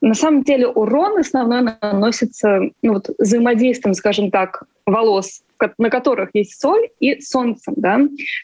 На 0.00 0.14
самом 0.14 0.42
деле 0.42 0.66
урон 0.68 1.18
основной 1.18 1.62
наносится 1.80 2.60
ну, 2.82 2.94
вот, 2.94 3.08
взаимодействием, 3.18 3.94
скажем 3.94 4.30
так, 4.30 4.64
волос, 4.86 5.42
на 5.78 5.88
которых 5.88 6.30
есть 6.34 6.60
соль, 6.60 6.88
и 7.00 7.20
солнцем. 7.20 7.74
Да? 7.76 8.00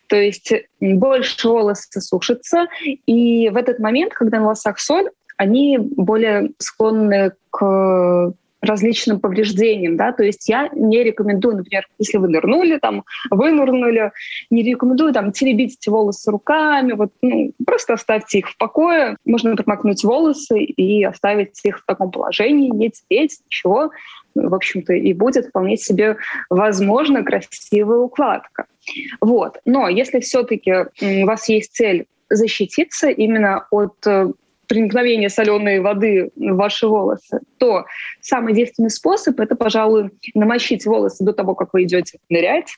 То 0.07 0.17
есть 0.17 0.53
больше 0.81 1.49
волосы 1.49 2.01
сушатся, 2.01 2.67
и 3.07 3.51
в 3.51 3.57
этот 3.57 3.79
момент, 3.79 4.15
когда 4.15 4.39
на 4.39 4.45
волосах 4.45 4.79
соль, 4.79 5.11
они 5.37 5.79
более 5.79 6.51
склонны 6.59 7.33
к 7.51 8.33
различным 8.61 9.21
повреждениям, 9.21 9.97
да, 9.97 10.13
то 10.13 10.23
есть 10.23 10.49
я 10.49 10.69
не 10.73 11.03
рекомендую, 11.03 11.57
например, 11.57 11.89
если 11.99 12.19
вы 12.19 12.29
нырнули, 12.29 12.79
там, 12.79 13.05
вынырнули, 13.31 14.13
не 14.51 14.63
рекомендую 14.63 15.13
там 15.13 15.33
теребить 15.33 15.77
эти 15.81 15.89
волосы 15.89 16.31
руками, 16.31 16.93
вот, 16.93 17.13
ну, 17.23 17.53
просто 17.67 17.95
оставьте 17.95 18.41
их 18.41 18.51
в 18.51 18.57
покое, 18.57 19.17
можно 19.25 19.57
промокнуть 19.57 20.05
волосы 20.05 20.63
и 20.63 21.05
оставить 21.05 21.61
их 21.65 21.79
в 21.81 21.85
таком 21.87 22.11
положении, 22.11 22.71
не 22.71 22.91
тереть, 22.91 23.39
ничего, 23.47 23.91
в 24.35 24.55
общем-то, 24.55 24.93
и 24.93 25.13
будет 25.13 25.47
вполне 25.47 25.77
себе 25.77 26.17
возможно 26.49 27.25
красивая 27.25 27.99
укладка. 27.99 28.67
Вот. 29.21 29.59
Но 29.65 29.89
если 29.89 30.21
все-таки 30.21 30.73
у 31.01 31.27
вас 31.27 31.49
есть 31.49 31.75
цель 31.75 32.07
защититься 32.29 33.09
именно 33.09 33.67
от 33.71 34.07
э, 34.07 34.33
проникновения 34.71 35.29
соленой 35.29 35.81
воды 35.81 36.31
в 36.37 36.55
ваши 36.55 36.87
волосы, 36.87 37.41
то 37.59 37.87
самый 38.21 38.55
действенный 38.55 38.91
способ— 38.91 39.41
это, 39.41 39.57
пожалуй, 39.57 40.11
намочить 40.33 40.87
волосы 40.87 41.25
до 41.25 41.33
того, 41.33 41.57
как 41.57 41.71
вы 41.73 41.83
идете 41.83 42.19
нырять, 42.29 42.69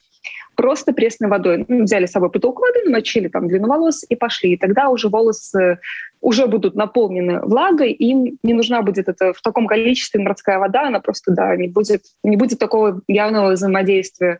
просто 0.55 0.91
пресной 0.91 1.29
водой. 1.29 1.65
Ну, 1.67 1.83
взяли 1.83 2.07
с 2.07 2.11
собой 2.11 2.31
поток 2.31 2.59
воды, 2.59 2.85
намочили 2.85 3.27
там 3.27 3.47
длину 3.47 3.67
волос 3.67 4.03
и 4.09 4.15
пошли. 4.15 4.53
И 4.53 4.57
тогда 4.57 4.89
уже 4.89 5.07
волосы 5.07 5.77
уже 6.19 6.47
будут 6.47 6.73
наполнены 6.73 7.41
влагой, 7.41 7.91
им 7.91 8.39
не 8.41 8.53
нужна 8.53 8.81
будет 8.81 9.07
это 9.07 9.33
в 9.33 9.41
таком 9.43 9.67
количестве 9.67 10.19
морская 10.19 10.57
вода, 10.57 10.87
она 10.87 10.99
просто, 10.99 11.31
да, 11.31 11.55
не 11.55 11.67
будет, 11.67 12.01
не 12.23 12.37
будет 12.37 12.57
такого 12.57 13.01
явного 13.07 13.51
взаимодействия. 13.51 14.39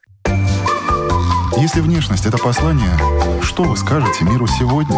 Если 1.57 1.81
внешность— 1.81 2.25
это 2.27 2.39
послание, 2.39 2.97
что 3.43 3.61
вы 3.61 3.77
скажете 3.77 4.25
миру 4.25 4.47
сегодня? 4.47 4.97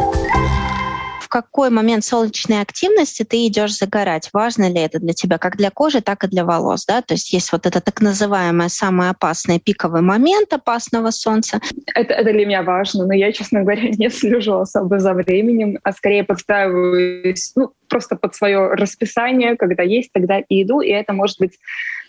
Какой 1.35 1.69
момент 1.69 2.05
солнечной 2.05 2.61
активности 2.61 3.23
ты 3.23 3.45
идешь 3.47 3.75
загорать. 3.75 4.29
Важно 4.31 4.69
ли 4.69 4.79
это 4.79 4.99
для 4.99 5.11
тебя 5.11 5.37
как 5.37 5.57
для 5.57 5.69
кожи, 5.69 5.99
так 5.99 6.23
и 6.23 6.27
для 6.29 6.45
волос. 6.45 6.85
Да? 6.85 7.01
То 7.01 7.13
есть 7.13 7.33
есть 7.33 7.51
вот 7.51 7.65
это 7.65 7.81
так 7.81 7.99
называемое 7.99 8.69
самый 8.69 9.09
опасный 9.09 9.59
пиковый 9.59 10.01
момент 10.01 10.53
опасного 10.53 11.11
солнца. 11.11 11.59
Это, 11.93 12.13
это 12.13 12.31
для 12.31 12.45
меня 12.45 12.63
важно, 12.63 13.05
но 13.05 13.13
я, 13.13 13.33
честно 13.33 13.63
говоря, 13.63 13.81
не 13.97 14.09
слежу 14.09 14.59
особо 14.59 14.99
за 14.99 15.13
временем, 15.13 15.77
а 15.83 15.91
скорее 15.91 16.23
подстраиваюсь 16.23 17.51
ну, 17.57 17.73
просто 17.89 18.15
под 18.15 18.33
свое 18.33 18.69
расписание, 18.69 19.57
когда 19.57 19.83
есть, 19.83 20.13
тогда 20.13 20.39
и 20.39 20.63
иду, 20.63 20.79
и 20.79 20.87
это 20.87 21.11
может 21.11 21.37
быть 21.39 21.59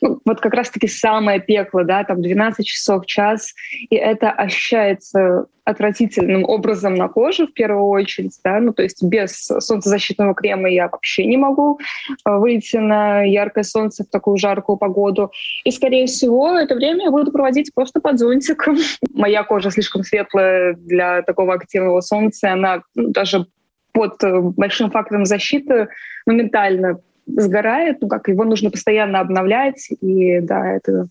ну, 0.01 0.21
вот 0.25 0.41
как 0.41 0.55
раз-таки 0.55 0.89
самое 0.89 1.41
пекло, 1.41 1.85
да, 1.85 2.05
там 2.05 2.23
12 2.23 2.67
часов, 2.67 3.07
час, 3.07 3.55
и 3.91 3.97
это 3.97 4.31
ощущается 4.31 5.47
отвратительным 5.65 6.45
образом 6.45 6.95
на 6.95 7.09
коже 7.09 7.49
в 7.49 7.53
первую 7.53 7.87
очередь, 7.87 8.39
да, 8.45 8.61
ну 8.61 8.73
то 8.73 8.85
есть 8.85 9.03
без 9.03 9.47
солнцезащитного 9.47 10.33
крема 10.33 10.71
я 10.71 10.89
вообще 10.89 11.27
не 11.27 11.37
могу 11.37 11.81
э, 12.25 12.37
выйти 12.37 12.77
на 12.77 13.23
яркое 13.23 13.65
солнце 13.65 14.05
в 14.05 14.09
такую 14.09 14.37
жаркую 14.37 14.77
погоду. 14.77 15.33
И, 15.65 15.73
скорее 15.73 16.07
всего, 16.07 16.57
это 16.57 16.77
время 16.77 17.07
я 17.07 17.11
буду 17.11 17.33
проводить 17.33 17.75
просто 17.75 18.01
под 18.01 18.19
зонтиком. 18.19 18.77
Моя 19.13 19.43
кожа 19.43 19.73
слишком 19.73 20.05
светлая 20.05 20.75
для 20.75 21.23
такого 21.23 21.55
активного 21.55 22.01
солнца, 22.01 22.53
она 22.53 22.83
ну, 22.95 23.09
даже 23.09 23.47
под 23.93 24.23
э, 24.23 24.41
большим 24.41 24.93
фактором 24.93 25.25
защиты 25.25 25.89
моментально 26.27 27.01
сгорает, 27.27 27.99
ну 28.01 28.09
как 28.09 28.29
его 28.29 28.45
нужно 28.45 28.71
постоянно 28.71 29.21
обновлять, 29.21 29.89
и 30.01 30.41
да, 30.41 30.67
это, 30.73 31.09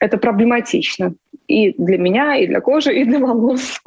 это 0.00 0.18
проблематично 0.18 1.14
и 1.50 1.74
для 1.76 1.98
меня, 1.98 2.36
и 2.36 2.46
для 2.46 2.60
кожи, 2.60 2.94
и 2.94 3.04
для 3.04 3.18
волос. 3.18 3.80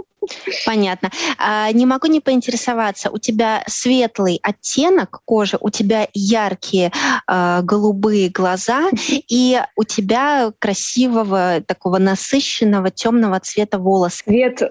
Понятно. 0.66 1.10
А, 1.38 1.72
не 1.72 1.86
могу 1.86 2.08
не 2.08 2.20
поинтересоваться, 2.20 3.10
у 3.10 3.18
тебя 3.18 3.64
светлый 3.68 4.40
оттенок 4.42 5.22
кожи, 5.26 5.58
у 5.60 5.70
тебя 5.70 6.08
яркие 6.14 6.92
э, 7.28 7.60
голубые 7.62 8.30
глаза, 8.30 8.90
и 9.12 9.60
у 9.76 9.84
тебя 9.84 10.52
красивого, 10.60 11.62
такого 11.66 11.98
насыщенного 11.98 12.90
темного 12.90 13.40
цвета 13.42 13.80
волос. 13.80 14.22
Цвет 14.26 14.62
э, 14.62 14.68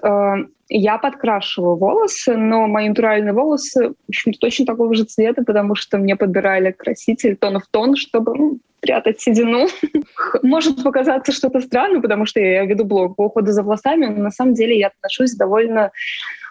я 0.75 0.97
подкрашиваю 0.97 1.75
волосы, 1.75 2.35
но 2.35 2.67
мои 2.67 2.89
натуральные 2.89 3.33
волосы, 3.33 3.93
общем 4.07 4.33
точно 4.33 4.65
такого 4.65 4.93
же 4.95 5.03
цвета, 5.03 5.43
потому 5.43 5.75
что 5.75 5.97
мне 5.97 6.15
подбирали 6.15 6.71
краситель 6.71 7.35
тон 7.35 7.59
в 7.59 7.67
тон, 7.69 7.95
чтобы 7.95 8.35
ну, 8.35 8.59
прятать 8.81 9.21
седину. 9.21 9.67
Может 10.43 10.83
показаться 10.83 11.31
что-то 11.31 11.61
странно, 11.61 12.01
потому 12.01 12.25
что 12.25 12.39
я 12.39 12.65
веду 12.65 12.85
блог 12.85 13.15
по 13.15 13.25
уходу 13.25 13.51
за 13.51 13.61
волосами, 13.61 14.07
но 14.07 14.23
на 14.23 14.31
самом 14.31 14.55
деле 14.55 14.77
я 14.77 14.87
отношусь 14.87 15.35
довольно 15.35 15.91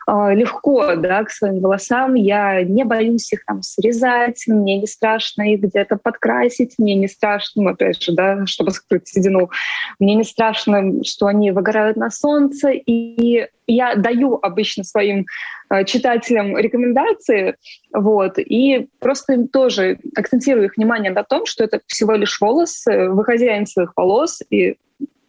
легко 0.09 0.97
да, 0.97 1.25
к 1.25 1.31
своим 1.31 1.61
волосам. 1.61 2.15
Я 2.15 2.63
не 2.63 2.85
боюсь 2.85 3.33
их 3.33 3.45
там 3.45 3.63
срезать, 3.63 4.45
мне 4.47 4.79
не 4.79 4.87
страшно 4.87 5.53
их 5.53 5.61
где-то 5.61 5.97
подкрасить, 5.97 6.75
мне 6.79 6.95
не 6.95 7.09
страшно, 7.09 7.63
ну, 7.63 7.71
опять 7.71 8.03
же, 8.03 8.13
да, 8.13 8.45
чтобы 8.47 8.73
скрыть 8.73 9.09
седину, 9.09 9.51
мне 9.99 10.15
не 10.15 10.25
страшно, 10.25 11.05
что 11.05 11.27
они 11.27 11.51
выгорают 11.53 11.97
на 11.97 12.11
солнце, 12.11 12.71
и 12.71 13.47
я 13.67 13.95
даю 13.95 14.39
обычно 14.43 14.85
своим 14.85 15.27
э, 15.71 15.85
читателям 15.85 16.57
рекомендации, 16.57 17.57
вот, 17.93 18.39
и 18.39 18.89
просто 18.99 19.35
им 19.35 19.49
тоже 19.49 19.99
акцентирую 20.17 20.67
их 20.67 20.77
внимание 20.77 21.13
на 21.13 21.23
том, 21.23 21.47
что 21.47 21.65
это 21.65 21.81
всего 21.87 22.15
лишь 22.15 22.41
волосы, 22.41 23.09
вы 23.09 23.25
хозяин 23.25 23.67
своих 23.67 23.93
волос, 23.97 24.43
и 24.51 24.77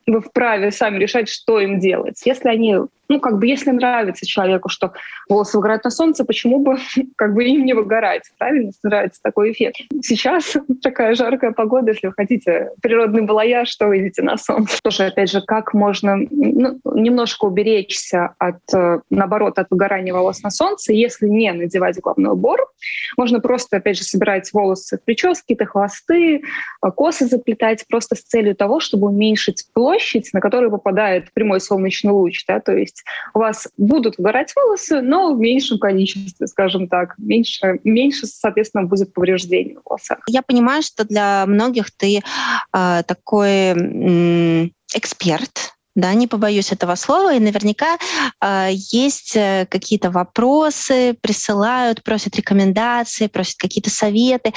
вы 0.08 0.22
вправе 0.22 0.72
сами 0.72 1.00
решать, 1.00 1.30
что 1.30 1.60
им 1.60 1.80
делать. 1.80 2.22
Если 2.25 2.50
они 2.50 2.75
ну, 3.13 3.20
как 3.20 3.38
бы, 3.38 3.48
если 3.48 3.72
нравится 3.72 4.25
человеку, 4.25 4.70
что 4.70 4.93
волосы 5.29 5.58
выгорают 5.58 5.84
на 5.84 5.91
солнце, 5.91 6.25
почему 6.25 6.60
бы, 6.60 6.77
как 7.15 7.34
бы, 7.34 7.43
им 7.43 7.63
не 7.65 7.74
выгорать, 7.74 8.24
правильно, 8.38 8.72
нравится 8.84 9.20
такой 9.22 9.51
эффект. 9.51 9.82
Сейчас 10.01 10.58
такая 10.82 11.15
жаркая 11.15 11.51
погода, 11.51 11.91
если 11.91 12.08
вы 12.08 12.13
хотите 12.13 12.72
природный 12.82 13.22
балаяж, 13.22 13.70
что 13.70 13.88
вы 13.88 14.00
идите 14.00 14.24
на 14.24 14.38
солнце. 14.38 14.79
Тоже, 14.82 15.05
опять 15.05 15.29
же, 15.29 15.41
как 15.41 15.74
можно 15.74 16.17
ну, 16.17 16.79
немножко 16.96 17.46
уберечься 17.46 18.34
от, 18.39 18.62
э, 18.74 19.00
наоборот, 19.10 19.60
от 19.60 19.67
выгорания 19.70 20.13
волос 20.13 20.41
на 20.41 20.50
солнце, 20.50 20.93
если 20.93 21.27
не 21.27 21.51
надевать 21.51 22.00
головной 22.00 22.34
убор, 22.34 22.60
можно 23.17 23.39
просто, 23.39 23.77
опять 23.77 23.98
же, 23.98 24.03
собирать 24.03 24.51
волосы 24.53 24.98
в 24.98 25.05
прически, 25.05 25.55
то 25.55 25.65
хвосты, 25.65 26.38
э, 26.38 26.41
косы 26.96 27.27
заплетать 27.27 27.86
просто 27.88 28.15
с 28.15 28.22
целью 28.22 28.55
того, 28.55 28.79
чтобы 28.79 29.08
уменьшить 29.08 29.67
площадь, 29.74 30.29
на 30.34 30.41
которую 30.41 30.72
попадает 30.72 31.32
прямой 31.34 31.62
солнечный 31.62 32.12
луч, 32.12 32.43
да, 32.48 32.60
то 32.60 32.75
есть 32.75 33.02
есть 33.03 33.33
у 33.33 33.39
вас 33.39 33.67
будут 33.77 34.17
выгорать 34.17 34.53
волосы, 34.55 35.01
но 35.01 35.33
в 35.33 35.39
меньшем 35.39 35.79
количестве, 35.79 36.48
скажем 36.48 36.88
так. 36.88 37.15
Меньше, 37.17 37.79
меньше 37.83 38.27
соответственно, 38.27 38.86
будет 38.86 39.13
повреждений 39.13 39.75
в 39.75 39.81
волосах. 39.86 40.19
Я 40.27 40.41
понимаю, 40.41 40.83
что 40.83 41.05
для 41.05 41.45
многих 41.45 41.91
ты 41.91 42.19
э, 42.19 43.03
такой 43.05 43.50
э, 43.50 44.69
эксперт, 44.95 45.73
да, 45.96 46.14
не 46.14 46.28
побоюсь 46.28 46.72
этого 46.72 46.96
слова, 46.96 47.34
и 47.34 47.40
наверняка 47.40 47.98
э, 48.42 48.70
есть 48.72 49.34
какие-то 49.70 50.12
вопросы, 50.12 51.16
присылают, 51.22 52.04
просят 52.04 52.36
рекомендации, 52.36 53.28
просят 53.28 53.58
какие-то 53.58 53.90
советы. 53.90 54.54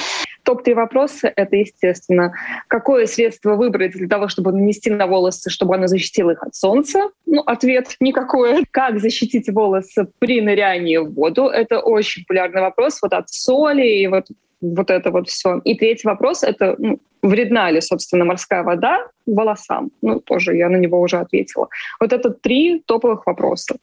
Топ-3 0.47 0.75
вопроса— 0.75 1.33
это, 1.37 1.57
естественно, 1.57 2.33
какое 2.69 3.07
средство 3.07 3.57
выбрать 3.57 3.93
для 3.93 4.09
того, 4.09 4.29
чтобы 4.29 4.53
нанести 4.53 4.91
на 4.91 5.07
волосы, 5.07 5.51
чтобы 5.51 5.75
оно 5.75 5.89
защитило 5.89 6.31
их 6.31 6.43
от 6.43 6.55
солнца? 6.55 7.11
Ну, 7.27 7.43
ответ— 7.43 7.97
никакое. 8.01 8.65
Как 8.71 9.01
защитить 9.01 9.49
волосы 9.49 10.07
при 10.21 10.41
нырянии 10.41 10.99
в 10.99 11.13
воду? 11.15 11.47
Это 11.47 11.81
очень 11.81 12.23
популярный 12.23 12.61
вопрос 12.61 13.01
вот 13.03 13.13
от 13.13 13.29
соли 13.29 13.87
и 13.87 14.07
вот 14.07 14.27
вот 14.61 14.91
это 14.91 15.11
вот 15.11 15.29
все. 15.29 15.59
И 15.65 15.75
третий 15.77 16.09
вопрос— 16.09 16.43
это 16.43 16.77
ну, 16.79 16.99
вредна 17.23 17.71
ли, 17.71 17.81
собственно, 17.81 18.25
морская 18.25 18.63
вода 18.63 19.07
волосам? 19.27 19.91
Ну, 20.03 20.21
тоже 20.21 20.57
я 20.57 20.69
на 20.69 20.77
него 20.77 21.01
уже 21.01 21.19
ответила. 21.19 21.69
Вот 22.01 22.13
это 22.13 22.31
три 22.31 22.83
топовых 22.87 23.27
вопроса. 23.27 23.77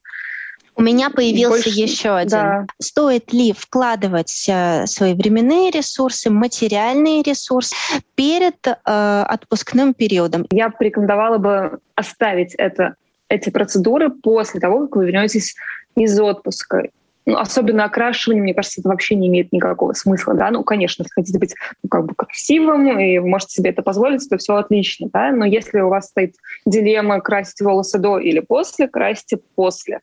У 0.75 0.81
меня 0.81 1.09
появился 1.09 1.65
Больше... 1.65 1.69
еще 1.69 2.15
один. 2.15 2.29
Да. 2.29 2.65
Стоит 2.81 3.31
ли 3.31 3.53
вкладывать 3.53 4.45
э, 4.49 4.87
свои 4.87 5.13
временные 5.13 5.69
ресурсы, 5.69 6.31
материальные 6.31 7.21
ресурсы 7.21 7.75
перед 8.15 8.55
э, 8.65 8.73
отпускным 8.83 9.93
периодом? 9.93 10.47
Я 10.51 10.69
порекомендовала 10.69 11.37
бы 11.37 11.79
оставить 11.93 12.55
это, 12.55 12.95
эти 13.29 13.51
процедуры 13.51 14.09
после 14.09 14.59
того, 14.59 14.87
как 14.87 14.95
вы 14.95 15.05
вернетесь 15.05 15.55
из 15.95 16.19
отпуска 16.19 16.87
ну, 17.25 17.37
особенно 17.37 17.85
окрашивание, 17.85 18.43
мне 18.43 18.53
кажется, 18.53 18.81
это 18.81 18.89
вообще 18.89 19.15
не 19.15 19.27
имеет 19.27 19.51
никакого 19.51 19.93
смысла, 19.93 20.33
да. 20.33 20.51
Ну, 20.51 20.63
конечно, 20.63 21.03
если 21.03 21.13
хотите 21.13 21.39
быть 21.39 21.55
ну, 21.81 21.89
как 21.89 22.05
бы 22.05 22.15
красивым 22.15 22.99
и 22.99 23.19
вы 23.19 23.27
можете 23.27 23.55
себе 23.55 23.69
это 23.69 23.81
позволить, 23.81 24.27
то 24.29 24.37
все 24.37 24.55
отлично, 24.55 25.09
да. 25.11 25.31
Но 25.31 25.45
если 25.45 25.79
у 25.79 25.89
вас 25.89 26.07
стоит 26.07 26.35
дилемма 26.65 27.21
красить 27.21 27.61
волосы 27.61 27.99
до 27.99 28.19
или 28.19 28.39
после, 28.39 28.87
красьте 28.87 29.39
после. 29.55 30.01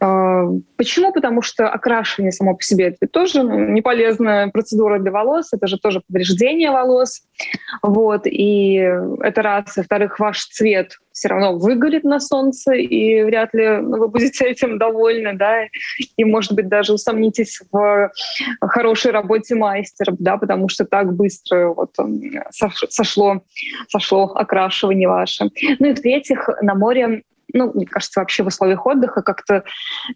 А, 0.00 0.44
почему? 0.76 1.12
Потому 1.12 1.42
что 1.42 1.68
окрашивание 1.68 2.32
само 2.32 2.54
по 2.54 2.62
себе 2.62 2.88
это 2.88 3.08
тоже 3.08 3.42
ну, 3.42 3.70
не 3.70 3.82
полезная 3.82 4.48
процедура 4.48 4.98
для 4.98 5.10
волос, 5.10 5.52
это 5.52 5.66
же 5.66 5.78
тоже 5.78 6.02
повреждение 6.06 6.70
волос. 6.70 7.22
Вот, 7.82 8.22
и 8.26 8.74
это 9.20 9.42
раз. 9.42 9.76
Во-вторых, 9.76 10.18
ваш 10.20 10.46
цвет 10.46 10.98
все 11.12 11.28
равно 11.28 11.58
выгорит 11.58 12.04
на 12.04 12.20
солнце, 12.20 12.74
и 12.74 13.22
вряд 13.22 13.52
ли 13.52 13.78
вы 13.80 14.06
будете 14.08 14.44
этим 14.44 14.78
довольны, 14.78 15.36
да, 15.36 15.64
и, 16.16 16.24
может 16.24 16.52
быть, 16.52 16.68
даже 16.68 16.92
усомнитесь 16.92 17.60
в 17.72 18.12
хорошей 18.60 19.10
работе 19.10 19.56
мастера, 19.56 20.14
да, 20.18 20.36
потому 20.36 20.68
что 20.68 20.84
так 20.84 21.12
быстро 21.14 21.74
вот 21.74 21.90
сошло, 22.88 23.42
сошло 23.88 24.32
окрашивание 24.34 25.08
ваше. 25.08 25.50
Ну 25.80 25.88
и 25.88 25.94
в-третьих, 25.94 26.48
на 26.62 26.74
море 26.74 27.24
ну, 27.52 27.72
мне 27.74 27.86
кажется, 27.86 28.20
вообще 28.20 28.42
в 28.42 28.48
условиях 28.48 28.84
отдыха 28.86 29.22
как-то 29.22 29.64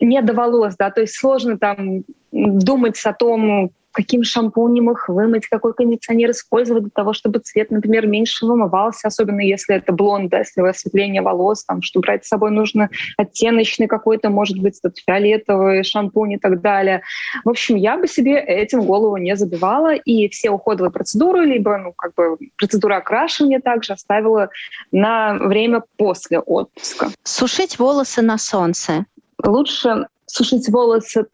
не 0.00 0.20
доволось, 0.22 0.76
да, 0.76 0.90
то 0.90 1.00
есть 1.00 1.16
сложно 1.16 1.58
там 1.58 2.04
думать 2.30 3.00
о 3.04 3.12
том, 3.12 3.72
каким 3.92 4.24
шампунем 4.24 4.90
их 4.90 5.08
вымыть, 5.08 5.46
какой 5.46 5.74
кондиционер 5.74 6.30
использовать 6.30 6.84
для 6.84 6.90
того, 6.90 7.12
чтобы 7.12 7.38
цвет, 7.40 7.70
например, 7.70 8.06
меньше 8.06 8.46
вымывался, 8.46 9.08
особенно 9.08 9.40
если 9.40 9.76
это 9.76 9.92
блонд, 9.92 10.30
да, 10.30 10.38
если 10.38 10.60
осветление 10.62 11.22
волос, 11.22 11.64
там, 11.64 11.82
что 11.82 12.00
брать 12.00 12.24
с 12.24 12.28
собой 12.28 12.50
нужно 12.50 12.90
оттеночный 13.16 13.86
какой-то, 13.86 14.30
может 14.30 14.58
быть, 14.58 14.78
этот 14.82 14.98
фиолетовый 14.98 15.84
шампунь 15.84 16.32
и 16.32 16.38
так 16.38 16.60
далее. 16.60 17.02
В 17.44 17.50
общем, 17.50 17.76
я 17.76 17.96
бы 17.96 18.08
себе 18.08 18.38
этим 18.38 18.82
голову 18.82 19.16
не 19.16 19.36
забивала, 19.36 19.94
и 19.94 20.28
все 20.28 20.50
уходовые 20.50 20.90
процедуры, 20.90 21.44
либо, 21.44 21.76
ну, 21.78 21.92
как 21.92 22.14
бы 22.14 22.38
процедура 22.56 22.96
окрашивания 22.96 23.60
также 23.60 23.92
оставила 23.92 24.48
на 24.90 25.34
время 25.34 25.82
после 25.96 26.40
отпуска. 26.40 27.08
Сушить 27.24 27.78
волосы 27.78 28.22
на 28.22 28.38
солнце. 28.38 29.06
Лучше 29.44 30.06
сушить 30.26 30.68
волосы 30.68 31.26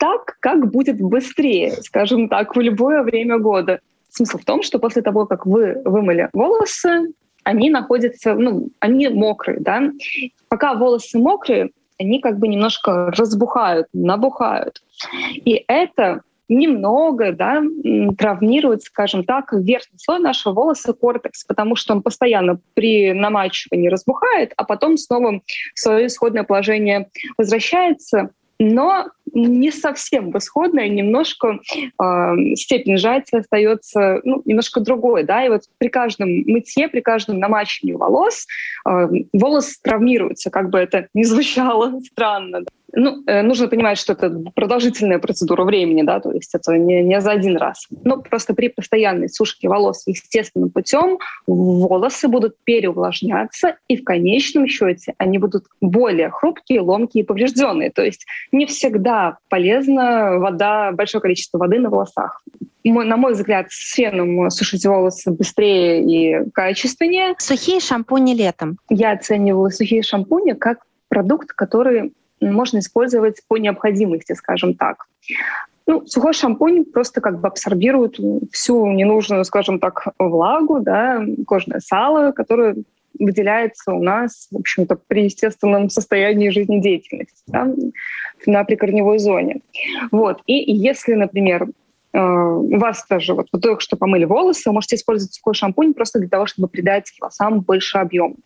так, 0.00 0.38
как 0.40 0.70
будет 0.72 0.98
быстрее, 1.00 1.72
скажем 1.82 2.28
так, 2.28 2.56
в 2.56 2.60
любое 2.60 3.02
время 3.02 3.38
года. 3.38 3.80
Смысл 4.08 4.38
в 4.38 4.44
том, 4.44 4.62
что 4.62 4.78
после 4.78 5.02
того, 5.02 5.26
как 5.26 5.44
вы 5.44 5.80
вымыли 5.84 6.30
волосы, 6.32 7.12
они 7.44 7.68
находятся, 7.70 8.34
ну, 8.34 8.70
они 8.80 9.08
мокрые, 9.08 9.60
да. 9.60 9.92
Пока 10.48 10.74
волосы 10.74 11.18
мокрые, 11.18 11.70
они 11.98 12.20
как 12.20 12.38
бы 12.38 12.48
немножко 12.48 13.12
разбухают, 13.16 13.88
набухают. 13.92 14.82
И 15.44 15.64
это 15.68 16.22
немного 16.48 17.32
да, 17.32 17.62
травмирует, 18.18 18.82
скажем 18.82 19.22
так, 19.24 19.52
верхний 19.52 19.98
слой 19.98 20.18
нашего 20.18 20.54
волоса 20.54 20.94
кортекс, 20.94 21.44
потому 21.44 21.76
что 21.76 21.92
он 21.92 22.02
постоянно 22.02 22.58
при 22.72 23.12
намачивании 23.12 23.88
разбухает, 23.88 24.54
а 24.56 24.64
потом 24.64 24.96
снова 24.96 25.42
в 25.74 25.78
свое 25.78 26.06
исходное 26.06 26.42
положение 26.42 27.08
возвращается 27.36 28.30
но 28.60 29.06
не 29.34 29.70
совсем 29.70 30.30
восходная, 30.30 30.88
немножко 30.88 31.58
э, 31.78 32.54
степень 32.54 32.96
сжатия 32.96 33.38
остается 33.38 34.20
ну, 34.24 34.42
немножко 34.44 34.80
другой, 34.80 35.24
да, 35.24 35.44
и 35.44 35.48
вот 35.48 35.62
при 35.78 35.88
каждом 35.88 36.28
мытье, 36.28 36.88
при 36.88 37.00
каждом 37.00 37.38
намачивании 37.38 37.94
волос 37.94 38.46
э, 38.88 39.08
волос 39.32 39.78
травмируется, 39.82 40.50
как 40.50 40.70
бы 40.70 40.78
это 40.78 41.08
ни 41.14 41.22
звучало 41.22 42.00
странно. 42.12 42.60
Да. 42.60 42.66
Ну, 42.92 43.22
э, 43.26 43.42
нужно 43.42 43.68
понимать, 43.68 43.98
что 43.98 44.14
это 44.14 44.30
продолжительная 44.54 45.18
процедура 45.18 45.64
времени, 45.64 46.02
да, 46.02 46.20
то 46.20 46.32
есть 46.32 46.54
это 46.54 46.76
не, 46.76 47.02
не 47.02 47.20
за 47.20 47.32
один 47.32 47.56
раз. 47.56 47.86
Но 48.04 48.20
просто 48.20 48.54
при 48.54 48.68
постоянной 48.68 49.28
сушке 49.28 49.68
волос 49.68 50.02
естественным 50.06 50.70
путем 50.70 51.18
волосы 51.46 52.28
будут 52.28 52.56
переувлажняться, 52.64 53.76
и 53.88 53.96
в 53.96 54.04
конечном 54.04 54.66
счете 54.66 55.14
они 55.18 55.38
будут 55.38 55.66
более 55.80 56.30
хрупкие, 56.30 56.80
ломкие 56.80 57.22
и 57.22 57.26
поврежденные. 57.26 57.90
То 57.90 58.02
есть 58.02 58.26
не 58.52 58.66
всегда 58.66 59.19
полезна 59.48 60.38
вода, 60.38 60.92
большое 60.92 61.20
количество 61.20 61.58
воды 61.58 61.78
на 61.78 61.90
волосах. 61.90 62.42
На 62.84 63.16
мой 63.16 63.32
взгляд, 63.32 63.66
с 63.70 63.94
феном 63.94 64.50
сушить 64.50 64.86
волосы 64.86 65.30
быстрее 65.30 66.02
и 66.02 66.50
качественнее. 66.50 67.34
Сухие 67.38 67.80
шампуни 67.80 68.34
летом. 68.34 68.78
Я 68.88 69.12
оценивала 69.12 69.68
сухие 69.68 70.02
шампуни 70.02 70.52
как 70.52 70.78
продукт, 71.08 71.52
который 71.52 72.12
можно 72.40 72.78
использовать 72.78 73.42
по 73.48 73.58
необходимости, 73.58 74.32
скажем 74.32 74.74
так. 74.74 75.06
Ну, 75.86 76.06
сухой 76.06 76.32
шампунь 76.32 76.84
просто 76.84 77.20
как 77.20 77.40
бы 77.40 77.48
абсорбирует 77.48 78.16
всю 78.52 78.86
ненужную, 78.86 79.44
скажем 79.44 79.80
так, 79.80 80.06
влагу, 80.18 80.80
да, 80.80 81.22
кожное 81.46 81.80
сало, 81.80 82.32
которое 82.32 82.76
выделяется 83.18 83.92
у 83.92 84.02
нас, 84.02 84.48
в 84.50 84.56
общем-то, 84.56 84.98
при 85.06 85.24
естественном 85.24 85.90
состоянии 85.90 86.50
жизнедеятельности 86.50 87.42
да, 87.46 87.68
на 88.46 88.64
прикорневой 88.64 89.18
зоне. 89.18 89.60
Вот. 90.10 90.40
И 90.46 90.72
если, 90.72 91.14
например, 91.14 91.68
э, 92.12 92.18
у 92.18 92.78
вас 92.78 93.04
тоже, 93.06 93.34
вот 93.34 93.48
вы 93.52 93.60
только 93.60 93.80
что 93.80 93.96
помыли 93.96 94.24
волосы, 94.24 94.62
вы 94.66 94.74
можете 94.74 94.96
использовать 94.96 95.34
сухой 95.34 95.54
шампунь 95.54 95.94
просто 95.94 96.18
для 96.18 96.28
того, 96.28 96.46
чтобы 96.46 96.68
придать 96.68 97.12
волосам 97.20 97.60
больше 97.60 97.98
объем. 97.98 98.36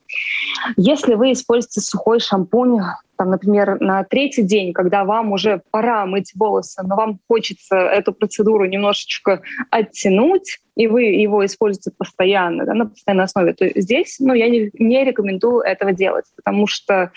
Если 0.76 1.14
вы 1.14 1.32
используете 1.32 1.80
сухой 1.80 2.20
шампунь 2.20 2.80
там, 3.24 3.30
например, 3.30 3.80
на 3.80 4.04
третий 4.04 4.42
день, 4.42 4.74
когда 4.74 5.04
вам 5.04 5.32
уже 5.32 5.62
пора 5.70 6.04
мыть 6.04 6.32
волосы, 6.34 6.82
но 6.82 6.94
вам 6.94 7.18
хочется 7.26 7.76
эту 7.76 8.12
процедуру 8.12 8.66
немножечко 8.66 9.40
оттянуть, 9.70 10.58
и 10.76 10.88
вы 10.88 11.04
его 11.04 11.44
используете 11.46 11.90
постоянно, 11.96 12.66
да, 12.66 12.74
на 12.74 12.86
постоянной 12.86 13.24
основе, 13.24 13.54
то 13.54 13.66
здесь 13.80 14.16
ну, 14.18 14.34
я 14.34 14.50
не, 14.50 14.70
не 14.74 15.04
рекомендую 15.04 15.60
этого 15.60 15.92
делать, 15.92 16.26
потому 16.36 16.66
что 16.66 17.12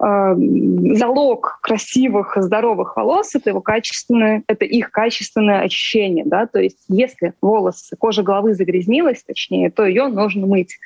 э, 0.00 0.34
залог 0.94 1.58
красивых, 1.60 2.36
здоровых 2.36 2.96
волос— 2.96 3.34
это 3.34 3.50
его 3.50 3.60
качественное, 3.60 4.44
это 4.46 4.64
их 4.64 4.92
качественное 4.92 5.62
очищение. 5.62 6.24
Да? 6.24 6.46
То 6.46 6.60
есть 6.60 6.84
если 6.86 7.32
волосы, 7.40 7.96
кожа 7.96 8.22
головы 8.22 8.54
загрязнилась, 8.54 9.24
точнее, 9.24 9.70
то 9.72 9.84
ее 9.84 10.06
нужно 10.06 10.46
мыть. 10.46 10.78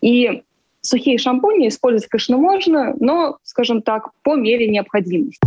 И 0.00 0.42
Сухие 0.86 1.16
шампуни 1.16 1.68
использовать, 1.68 2.10
конечно, 2.10 2.36
можно, 2.36 2.92
но, 3.00 3.38
скажем 3.42 3.80
так, 3.80 4.10
по 4.22 4.36
мере 4.36 4.68
необходимости. 4.68 5.40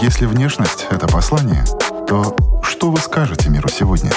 Если 0.00 0.24
внешность— 0.24 0.86
это 0.90 1.08
послание, 1.08 1.64
то 2.06 2.36
что 2.62 2.92
вы 2.92 2.98
скажете 2.98 3.50
миру 3.50 3.68
сегодня? 3.68 4.12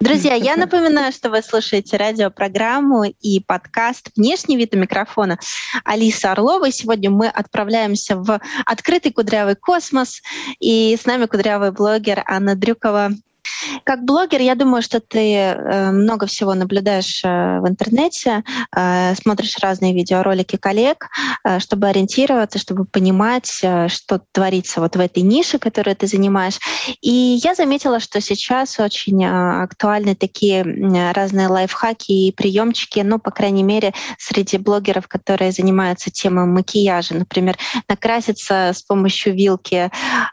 Друзья, 0.00 0.32
я 0.32 0.56
напоминаю, 0.56 1.12
что 1.12 1.28
вы 1.28 1.42
слушаете 1.42 1.98
радиопрограмму 1.98 3.04
и 3.04 3.40
подкаст 3.40 4.08
«Внешний 4.16 4.56
вид 4.56 4.74
у 4.74 4.78
микрофона» 4.78 5.38
Алиса 5.84 6.32
Орлова. 6.32 6.68
И 6.68 6.72
сегодня 6.72 7.10
мы 7.10 7.28
отправляемся 7.28 8.16
в 8.16 8.40
открытый 8.64 9.12
кудрявый 9.12 9.56
космос. 9.56 10.22
И 10.58 10.96
с 10.98 11.04
нами 11.04 11.26
кудрявый 11.26 11.70
блогер 11.70 12.24
Анна 12.26 12.56
Дрюкова. 12.56 13.10
Как 13.84 14.04
блогер, 14.04 14.40
я 14.40 14.54
думаю, 14.54 14.82
что 14.82 15.00
ты 15.00 15.34
э, 15.34 15.90
много 15.90 16.26
всего 16.26 16.54
наблюдаешь 16.54 17.22
э, 17.24 17.60
в 17.60 17.68
интернете, 17.68 18.44
э, 18.76 19.14
смотришь 19.14 19.58
разные 19.60 19.94
видеоролики 19.94 20.56
коллег, 20.56 21.08
чтобы 21.58 21.88
ориентироваться, 21.88 22.58
чтобы 22.58 22.84
понимать, 22.84 23.46
что 23.46 24.20
творится 24.32 24.80
вот 24.80 24.96
в 24.96 25.00
этой 25.00 25.22
нише, 25.22 25.58
которую 25.58 25.96
ты 25.96 26.06
занимаешь. 26.06 26.58
И 27.00 27.40
я 27.42 27.54
заметила, 27.54 28.00
что 28.00 28.20
сейчас 28.20 28.78
очень 28.78 29.24
актуальны 29.24 30.14
такие 30.14 30.62
разные 31.12 31.48
лайфхаки 31.48 32.12
и 32.12 32.32
приемчики, 32.32 33.00
ну, 33.00 33.18
по 33.18 33.30
крайней 33.30 33.62
мере, 33.62 33.92
среди 34.18 34.58
блогеров, 34.58 35.08
которые 35.08 35.52
занимаются 35.52 36.10
темой 36.10 36.46
макияжа. 36.46 37.14
Например, 37.14 37.56
накраситься 37.88 38.70
с 38.74 38.82
помощью 38.82 39.34
вилки, 39.34 39.90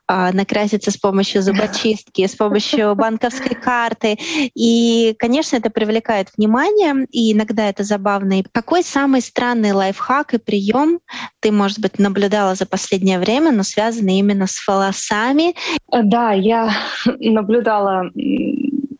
накраситься 0.07 0.91
с 0.91 0.97
помощью 0.97 1.41
зубочистки, 1.41 2.27
с 2.27 2.35
помощью 2.35 2.95
банковской 2.99 3.55
карты. 3.55 4.17
И, 4.55 5.15
конечно, 5.17 5.57
это 5.57 5.69
привлекает 5.69 6.29
внимание, 6.37 7.05
и 7.11 7.33
иногда 7.33 7.69
это 7.69 7.83
забавно. 7.83 8.39
И 8.39 8.43
какой 8.51 8.83
самый 8.83 9.21
странный 9.21 9.71
лайфхак 9.71 10.33
и 10.33 10.37
прием 10.37 10.99
ты, 11.39 11.51
может 11.51 11.79
быть, 11.79 11.99
наблюдала 11.99 12.55
за 12.55 12.65
последнее 12.65 13.19
время, 13.19 13.51
но 13.51 13.63
связанный 13.63 14.19
именно 14.19 14.47
с 14.47 14.67
волосами? 14.67 15.55
Да, 15.91 16.33
я 16.33 16.71
наблюдала 17.19 18.03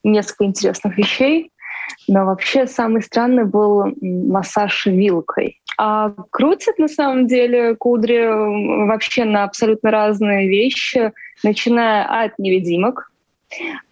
несколько 0.04 0.46
интересных 0.46 0.98
вещей. 0.98 1.52
Но 2.08 2.26
вообще 2.26 2.68
самый 2.68 3.02
странный 3.02 3.46
был 3.46 3.94
массаж 4.02 4.86
вилкой. 4.86 5.60
А 5.78 6.12
крутят 6.32 6.78
на 6.78 6.88
самом 6.88 7.28
деле 7.28 7.76
кудри 7.76 8.86
вообще 8.88 9.26
на 9.26 9.44
абсолютно 9.44 9.92
разные 9.92 10.50
вещи, 10.50 11.14
начиная 11.44 12.04
от 12.04 12.38
невидимок. 12.38 13.12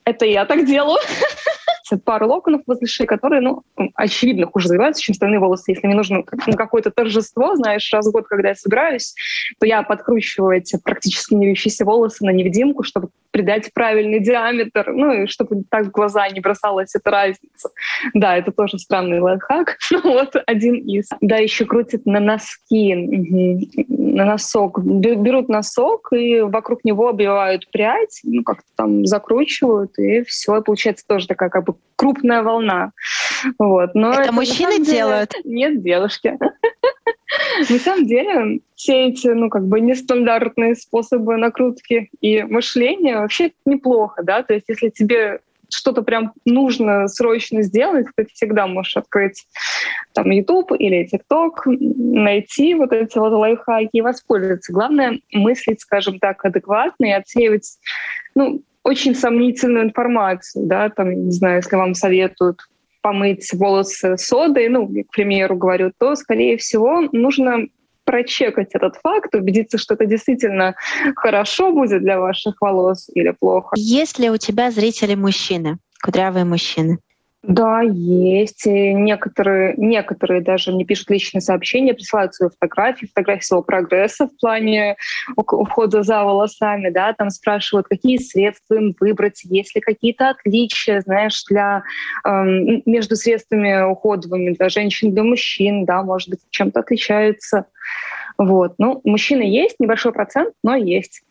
Это 0.03 0.25
я 0.25 0.45
так 0.45 0.65
делаю. 0.65 0.99
пару 1.95 2.27
локонов 2.27 2.61
возле 2.67 2.87
шеи, 2.87 3.05
которые, 3.05 3.41
ну, 3.41 3.63
очевидно, 3.95 4.47
хуже 4.47 4.67
загибаются, 4.67 5.01
чем 5.01 5.13
остальные 5.13 5.39
волосы. 5.39 5.71
Если 5.71 5.87
мне 5.87 5.95
нужно 5.95 6.23
какое-то 6.23 6.91
торжество, 6.91 7.55
знаешь, 7.55 7.89
раз 7.93 8.07
в 8.07 8.11
год, 8.11 8.27
когда 8.27 8.49
я 8.49 8.55
собираюсь, 8.55 9.15
то 9.59 9.65
я 9.65 9.83
подкручиваю 9.83 10.57
эти 10.57 10.77
практически 10.77 11.33
не 11.33 11.45
вьющиеся 11.45 11.85
волосы 11.85 12.25
на 12.25 12.31
невидимку, 12.31 12.83
чтобы 12.83 13.09
придать 13.37 13.71
правильный 13.73 14.19
диаметр, 14.19 14.91
ну, 14.93 15.11
и 15.11 15.27
чтобы 15.27 15.63
так 15.69 15.87
в 15.87 15.91
глаза 15.91 16.27
не 16.29 16.39
бросалась 16.39 16.95
эта 16.95 17.11
разница. 17.11 17.69
Да, 18.15 18.35
это 18.35 18.51
тоже 18.51 18.79
странный 18.79 19.19
лайфхак, 19.19 19.77
вот 20.03 20.35
один 20.47 20.75
из. 20.75 21.07
Да, 21.21 21.37
еще 21.37 21.65
крутят 21.65 22.05
на 22.07 22.19
носки, 22.19 22.95
на 23.87 24.25
носок. 24.25 24.83
Берут 24.83 25.49
носок 25.49 26.09
и 26.13 26.41
вокруг 26.41 26.83
него 26.83 27.09
обвивают 27.09 27.69
прядь, 27.71 28.21
ну, 28.23 28.43
как-то 28.43 28.67
там 28.75 29.05
закручивают, 29.05 29.99
и 29.99 30.23
все, 30.23 30.59
получается 30.61 31.05
тоже 31.07 31.27
такая 31.27 31.49
как 31.49 31.65
бы 31.65 31.75
крупная 31.95 32.43
волна. 32.43 32.91
Вот. 33.59 33.95
Но 33.95 34.13
это, 34.13 34.21
это 34.23 34.31
мужчины 34.33 34.79
деле... 34.79 34.85
делают? 34.85 35.33
Нет, 35.43 35.81
девушки. 35.83 36.37
На 37.69 37.79
самом 37.79 38.05
деле, 38.05 38.59
все 38.75 39.07
эти, 39.07 39.27
ну, 39.27 39.49
как 39.49 39.67
бы 39.67 39.81
нестандартные 39.81 40.75
способы 40.75 41.37
накрутки 41.37 42.09
и 42.21 42.43
мышления 42.43 43.17
вообще 43.17 43.51
неплохо, 43.65 44.23
да, 44.23 44.43
то 44.43 44.53
есть 44.53 44.69
если 44.69 44.89
тебе 44.89 45.39
что-то 45.69 46.01
прям 46.01 46.33
нужно 46.45 47.07
срочно 47.07 47.61
сделать, 47.61 48.07
ты 48.15 48.25
всегда 48.33 48.67
можешь 48.67 48.95
открыть 48.95 49.45
там 50.13 50.29
YouTube 50.29 50.71
или 50.79 51.07
TikTok, 51.11 51.65
найти 51.65 52.73
вот 52.75 52.93
эти 52.93 53.17
вот 53.17 53.33
лайфхаки 53.33 53.89
и 53.91 54.01
воспользоваться. 54.01 54.71
Главное 54.71 55.19
мыслить, 55.33 55.81
скажем 55.81 56.19
так, 56.19 56.43
адекватно 56.45 57.05
и 57.05 57.11
отсеивать, 57.11 57.77
ну, 58.35 58.61
очень 58.87 59.15
сомнительную 59.15 59.85
информацию, 59.85 60.65
да, 60.65 60.89
там, 60.89 61.25
не 61.25 61.31
знаю, 61.31 61.57
если 61.57 61.75
вам 61.75 61.93
советуют 61.93 62.61
помыть 63.01 63.49
волосы 63.53 64.17
содой, 64.17 64.69
ну, 64.69 64.87
к 64.87 65.11
примеру, 65.11 65.57
говорю, 65.57 65.91
то, 65.97 66.15
скорее 66.15 66.57
всего, 66.57 67.01
нужно 67.11 67.67
прочекать 68.05 68.69
этот 68.73 68.95
факт, 69.03 69.35
убедиться, 69.35 69.77
что 69.77 69.95
это 69.95 70.05
действительно 70.05 70.75
хорошо 71.15 71.73
будет 71.73 72.01
для 72.01 72.19
ваших 72.19 72.55
волос 72.61 73.09
или 73.13 73.35
плохо. 73.37 73.75
Есть 73.75 74.19
ли 74.19 74.29
у 74.29 74.37
тебя 74.37 74.71
зрители 74.71 75.15
мужчины, 75.15 75.77
кудрявые 76.01 76.45
мужчины? 76.45 76.99
Да, 77.47 77.81
есть. 77.81 78.67
И 78.67 78.93
некоторые, 78.93 79.73
некоторые 79.77 80.41
даже 80.41 80.73
мне 80.73 80.83
пишут 80.83 81.09
личные 81.09 81.39
сообщения, 81.41 81.93
присылают 81.93 82.35
свои 82.35 82.49
фотографии, 82.49 83.05
фотографии 83.05 83.45
своего 83.45 83.63
прогресса 83.63 84.27
в 84.27 84.37
плане 84.37 84.97
ухода 85.37 86.03
за 86.03 86.25
волосами, 86.25 86.89
да, 86.89 87.13
там 87.13 87.29
спрашивают, 87.29 87.87
какие 87.87 88.17
средства 88.17 88.75
им 88.75 88.93
выбрать, 88.99 89.41
есть 89.45 89.73
ли 89.75 89.81
какие-то 89.81 90.31
отличия, 90.31 90.99
знаешь, 90.99 91.41
для, 91.49 91.83
эм, 92.25 92.81
между 92.85 93.15
средствами 93.15 93.81
уходовыми 93.89 94.51
для 94.53 94.67
женщин, 94.67 95.13
для 95.13 95.23
мужчин, 95.23 95.85
да, 95.85 96.03
может 96.03 96.29
быть, 96.29 96.39
чем-то 96.49 96.81
отличаются. 96.81 97.65
Вот. 98.37 98.73
Ну, 98.77 98.99
мужчины 99.05 99.41
есть, 99.43 99.77
небольшой 99.79 100.11
процент, 100.11 100.53
но 100.63 100.75
есть. 100.75 101.21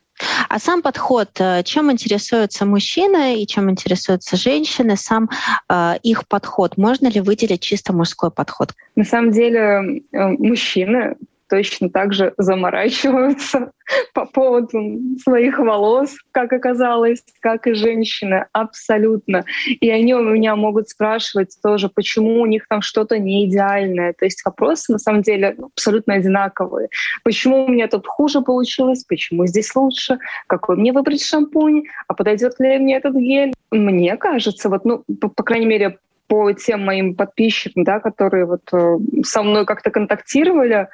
А 0.48 0.59
сам 0.59 0.83
подход, 0.83 1.29
э, 1.38 1.62
чем 1.64 1.92
интересуются 1.92 2.64
мужчины 2.64 3.42
и 3.42 3.46
чем 3.46 3.70
интересуются 3.70 4.37
женщины, 4.37 4.96
сам 4.96 5.29
э, 5.68 5.94
их 6.02 6.26
подход, 6.26 6.76
можно 6.76 7.09
ли 7.09 7.20
выделить 7.20 7.61
чисто 7.61 7.92
мужской 7.92 8.31
подход? 8.31 8.72
На 8.94 9.05
самом 9.05 9.33
деле 9.33 10.02
э, 10.12 10.29
мужчины 10.38 11.16
точно 11.48 11.90
так 11.90 12.12
же 12.12 12.35
заморачиваются 12.38 13.72
по 14.14 14.26
поводу 14.26 15.00
своих 15.22 15.59
волос, 15.59 16.16
как 16.32 16.52
оказалось, 16.52 17.22
как 17.40 17.66
и 17.66 17.74
женщины, 17.74 18.46
абсолютно. 18.52 19.44
И 19.80 19.90
они 19.90 20.14
у 20.14 20.22
меня 20.22 20.56
могут 20.56 20.88
спрашивать 20.88 21.56
тоже, 21.62 21.88
почему 21.88 22.40
у 22.40 22.46
них 22.46 22.66
там 22.68 22.82
что-то 22.82 23.18
не 23.18 23.46
идеальное. 23.46 24.12
То 24.12 24.24
есть 24.24 24.44
вопросы 24.44 24.92
на 24.92 24.98
самом 24.98 25.22
деле 25.22 25.54
ну, 25.56 25.66
абсолютно 25.74 26.14
одинаковые. 26.14 26.88
Почему 27.22 27.64
у 27.64 27.68
меня 27.68 27.88
тут 27.88 28.06
хуже 28.06 28.40
получилось, 28.40 29.04
почему 29.04 29.46
здесь 29.46 29.74
лучше, 29.74 30.18
какой 30.46 30.76
мне 30.76 30.92
выбрать 30.92 31.24
шампунь, 31.24 31.85
а 32.09 32.14
подойдет 32.14 32.59
ли 32.59 32.78
мне 32.78 32.96
этот 32.96 33.14
гель. 33.14 33.54
Мне 33.70 34.16
кажется, 34.16 34.68
вот, 34.68 34.85
ну, 34.85 35.04
по, 35.20 35.28
по 35.28 35.42
крайней 35.42 35.66
мере, 35.66 35.98
по 36.28 36.52
тем 36.52 36.85
моим 36.85 37.14
подписчикам, 37.14 37.85
да, 37.85 38.00
которые 38.00 38.46
вот 38.46 38.62
э, 38.72 38.96
со 39.22 39.42
мной 39.42 39.64
как-то 39.64 39.90
контактировали, 39.90 40.88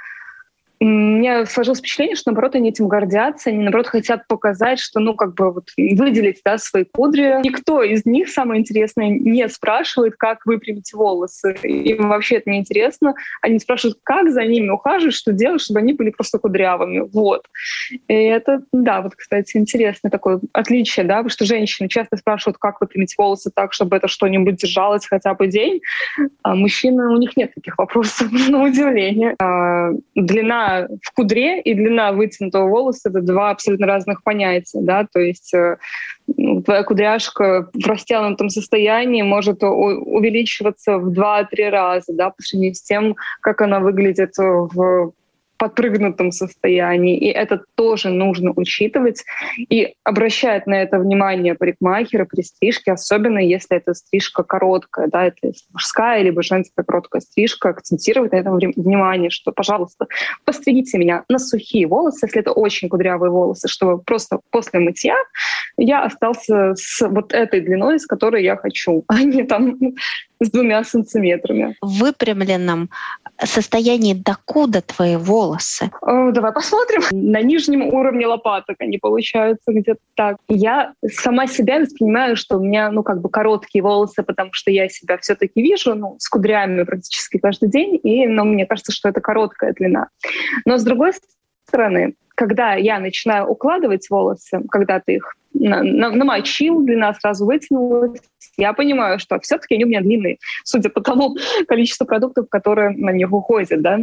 у 0.83 0.85
меня 0.85 1.47
сложилось 1.47 1.79
впечатление, 1.79 2.17
что, 2.17 2.31
наоборот, 2.31 2.57
они 2.57 2.71
этим 2.71 2.89
гордятся, 2.89 3.51
они, 3.51 3.61
наоборот, 3.61 3.87
хотят 3.87 4.27
показать, 4.27 4.81
что, 4.81 4.99
ну, 4.99 5.15
как 5.15 5.35
бы 5.35 5.53
вот 5.53 5.71
выделить, 5.77 6.41
да, 6.45 6.59
свои 6.59 6.85
кудри. 6.85 7.41
Никто 7.45 7.85
из 7.85 8.05
них, 8.05 8.29
самое 8.29 8.61
интересное, 8.61 9.11
не 9.11 9.49
спрашивает, 9.49 10.17
как 10.17 10.45
выпрямить 10.45 10.93
волосы. 10.93 11.55
Им 11.63 12.09
вообще 12.09 12.37
это 12.37 12.51
не 12.51 12.59
интересно. 12.59 13.15
Они 13.43 13.61
спрашивают, 13.61 13.99
как 14.03 14.31
за 14.31 14.45
ними 14.45 14.71
ухаживать, 14.71 15.15
что 15.15 15.33
делать, 15.33 15.61
чтобы 15.61 15.79
они 15.79 15.93
были 15.93 16.11
просто 16.11 16.41
кудрявыми. 16.41 17.09
Вот. 17.13 17.47
И 18.09 18.15
это, 18.15 18.63
да, 18.73 19.03
вот, 19.03 19.15
кстати, 19.15 19.57
интересное 19.57 20.11
такое 20.11 20.41
отличие, 20.53 21.07
да, 21.07 21.19
потому 21.19 21.31
что 21.31 21.45
женщины 21.45 21.89
часто 21.89 22.17
спрашивают, 22.17 22.59
как 22.59 22.81
выпрямить 22.81 23.15
волосы 23.17 23.53
так, 23.55 23.73
чтобы 23.73 23.97
это 23.97 24.09
что-нибудь 24.09 24.57
держалось 24.57 25.07
хотя 25.07 25.35
бы 25.35 25.47
день. 25.47 25.81
А 26.43 26.57
мужчины, 26.57 27.07
у 27.09 27.17
них 27.19 27.37
нет 27.37 27.55
таких 27.55 27.79
вопросов, 27.79 28.33
на 28.49 28.65
удивление. 28.65 29.37
А, 29.39 29.93
длина 30.17 30.72
в 30.81 31.13
кудре 31.15 31.61
и 31.61 31.75
длина 31.75 32.13
вытянутого 32.13 32.69
волоса— 32.69 33.09
это 33.11 33.21
два 33.21 33.51
абсолютно 33.51 33.87
разных 33.87 34.23
понятия, 34.23 34.81
да, 34.83 35.07
то 35.11 35.21
есть 35.21 35.55
э, 35.55 35.77
ну, 36.37 36.63
твоя 36.63 36.83
кудряшка 36.83 37.71
в 37.73 37.87
растянутом 37.87 38.49
состоянии 38.51 39.23
может 39.23 39.63
увеличиваться 39.63 40.99
в 40.99 41.13
2-3 41.13 41.69
раза, 41.71 42.13
да, 42.13 42.31
по 42.31 42.43
сравнению 42.43 42.75
с 42.75 42.83
тем, 42.83 43.17
как 43.41 43.61
она 43.61 43.81
выглядит 43.81 44.33
в 44.37 45.13
подпрыгнутом 45.63 46.33
состоянии. 46.33 47.17
И 47.17 47.27
это 47.27 47.63
тоже 47.77 48.09
нужно 48.09 48.53
учитывать. 48.57 49.23
И 49.57 49.95
обращать 50.03 50.67
на 50.67 50.75
это 50.75 50.99
внимание 50.99 51.55
парикмахера 51.55 52.25
при 52.25 52.43
стрижке, 52.43 52.91
особенно 52.91 53.39
если 53.39 53.77
это 53.77 53.95
стрижка 53.95 54.43
короткая, 54.43 55.07
да, 55.07 55.27
это 55.27 55.53
мужская 55.73 56.21
либо 56.23 56.43
женская 56.43 56.83
короткая 56.83 57.23
стрижка, 57.23 57.69
акцентировать 57.69 58.33
на 58.33 58.39
этом 58.39 58.57
внимание, 58.57 59.31
что, 59.31 59.53
пожалуйста, 59.53 60.09
постригите 60.45 60.99
меня 60.99 61.23
на 61.29 61.39
сухие 61.39 61.87
волосы, 61.87 62.27
если 62.27 62.41
это 62.41 62.51
очень 62.51 62.89
кудрявые 62.89 63.31
волосы, 63.31 63.69
чтобы 63.69 64.03
просто 64.03 64.41
после 64.51 64.81
мытья 64.81 65.17
я 65.77 66.03
остался 66.03 66.75
с 66.75 67.09
вот 67.09 67.33
этой 67.33 67.61
длиной, 67.61 68.01
с 68.01 68.07
которой 68.07 68.43
я 68.43 68.57
хочу, 68.57 69.05
а 69.07 69.23
не 69.23 69.45
там 69.45 69.79
с 70.45 70.51
двумя 70.51 70.85
сантиметрами. 70.85 71.77
В 71.81 72.01
выпрямленном 72.01 72.91
состоянии 73.39 74.15
докуда 74.15 74.83
твои 74.83 75.17
волосы? 75.17 75.91
О, 76.01 76.31
давай 76.31 76.53
посмотрим. 76.53 77.03
На 77.11 77.43
нижнем 77.43 77.83
уровне 77.83 78.27
лопаток 78.27 78.77
они 78.81 78.99
получаются 78.99 79.73
где-то 79.73 80.01
так. 80.15 80.37
Я 80.49 80.95
сама 81.07 81.47
себя 81.47 81.81
воспринимаю, 81.81 82.37
что 82.37 82.59
у 82.59 82.63
меня, 82.63 82.91
ну, 82.91 83.03
как 83.03 83.21
бы 83.21 83.29
короткие 83.29 83.83
волосы, 83.83 84.23
потому 84.23 84.53
что 84.53 84.71
я 84.71 84.89
себя 84.89 85.19
все-таки 85.19 85.63
вижу, 85.63 85.95
ну, 85.95 86.17
с 86.19 86.29
кудрями 86.29 86.83
практически 86.85 87.39
каждый 87.39 87.71
день, 87.71 87.99
и, 88.03 88.27
ну, 88.27 88.45
мне 88.45 88.67
кажется, 88.67 88.93
что 88.93 89.09
это 89.09 89.21
короткая 89.21 89.73
длина. 89.73 90.09
Но, 90.65 90.79
с 90.79 90.85
другой 90.85 91.13
стороны, 91.67 92.15
когда 92.35 92.75
я 92.75 92.99
начинаю 92.99 93.47
укладывать 93.47 94.09
волосы, 94.11 94.63
когда 94.71 95.01
ты 95.01 95.17
их 95.17 95.37
намочил, 95.55 96.81
длина 96.83 97.15
сразу 97.15 97.47
вытянулась. 97.47 98.21
Я 98.57 98.73
понимаю, 98.73 99.19
что 99.19 99.39
все-таки 99.41 99.75
они 99.75 99.85
у 99.85 99.89
меня 99.89 100.01
длинные, 100.01 100.39
судя 100.65 100.91
по 100.91 101.01
тому 101.01 101.37
количеству 101.69 102.07
продуктов, 102.07 102.49
которые 102.49 102.91
на 102.91 103.11
них 103.11 103.33
уходят. 103.33 103.83
Да? 103.83 104.01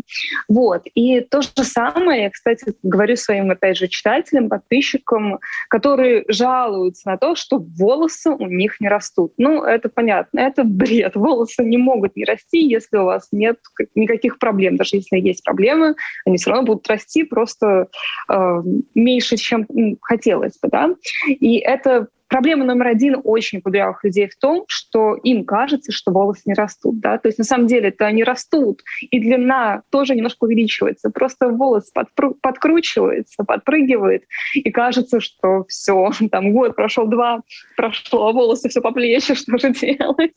Вот. 0.47 0.84
И 0.95 1.21
то 1.21 1.41
же 1.41 1.49
самое, 1.63 2.23
я, 2.23 2.30
кстати, 2.30 2.73
говорю 2.84 3.15
своим, 3.15 3.52
опять 3.52 3.78
же, 3.78 3.88
читателям, 3.88 4.49
подписчикам, 4.49 5.39
которые 5.69 6.25
жалуются 6.28 7.10
на 7.10 7.17
то, 7.17 7.36
что 7.36 7.60
волосы 7.60 8.32
у 8.32 8.47
них 8.47 8.80
не 8.80 8.89
растут. 8.89 9.34
Ну, 9.38 9.63
это 9.63 9.89
понятно, 9.89 10.39
это 10.39 10.63
бред. 10.63 11.15
Волосы 11.19 11.63
не 11.63 11.78
могут 11.78 12.15
не 12.15 12.25
расти, 12.25 12.60
если 12.60 12.97
у 12.97 13.06
вас 13.06 13.28
нет 13.32 13.58
никаких 13.95 14.39
проблем. 14.39 14.78
Даже 14.78 14.97
если 14.97 15.17
есть 15.17 15.43
проблемы, 15.43 15.95
они 16.25 16.38
все 16.38 16.52
равно 16.52 16.65
будут 16.65 16.88
расти 16.88 17.23
просто 17.23 17.88
э, 18.30 18.62
меньше, 18.95 19.38
чем 19.38 19.67
хотелось 20.02 20.58
бы. 20.60 20.69
Да? 20.69 20.95
И 21.28 21.58
это 21.58 22.08
проблема 22.29 22.63
номер 22.63 22.87
один 22.87 23.19
очень 23.23 23.61
кудрявых 23.61 24.03
людей 24.03 24.29
в 24.29 24.37
том, 24.37 24.63
что 24.67 25.15
им 25.15 25.43
кажется, 25.43 25.91
что 25.91 26.11
волосы 26.11 26.43
не 26.45 26.53
растут. 26.53 26.99
Да? 26.99 27.17
То 27.17 27.27
есть 27.27 27.37
на 27.37 27.43
самом 27.43 27.67
деле 27.67 27.89
это 27.89 28.05
они 28.05 28.23
растут, 28.23 28.81
и 29.01 29.19
длина 29.19 29.81
тоже 29.89 30.15
немножко 30.15 30.45
увеличивается. 30.45 31.09
Просто 31.09 31.49
волос 31.49 31.91
подпру- 31.93 32.35
подкручивается, 32.41 33.43
подпрыгивает, 33.43 34.23
и 34.53 34.69
кажется, 34.71 35.19
что 35.19 35.65
все, 35.67 36.11
там 36.31 36.53
год 36.53 36.75
прошел, 36.75 37.07
два 37.07 37.41
прошло, 37.75 38.27
а 38.27 38.31
волосы 38.31 38.69
все 38.69 38.81
по 38.81 38.91
плечи, 38.91 39.33
что 39.33 39.57
же 39.57 39.71
делать? 39.71 40.35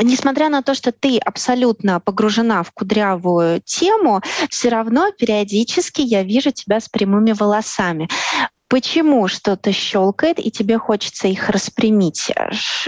Несмотря 0.00 0.48
на 0.48 0.62
то, 0.62 0.74
что 0.74 0.92
ты 0.92 1.18
абсолютно 1.18 2.00
погружена 2.00 2.62
в 2.62 2.70
кудрявую 2.72 3.60
тему, 3.64 4.20
все 4.48 4.68
равно 4.68 5.10
периодически 5.18 6.00
я 6.02 6.22
вижу 6.22 6.52
тебя 6.52 6.80
с 6.80 6.88
прямыми 6.88 7.32
волосами 7.32 8.08
почему 8.72 9.28
что-то 9.28 9.70
щелкает, 9.70 10.38
и 10.38 10.50
тебе 10.50 10.78
хочется 10.78 11.28
их 11.28 11.50
распрямить. 11.50 12.32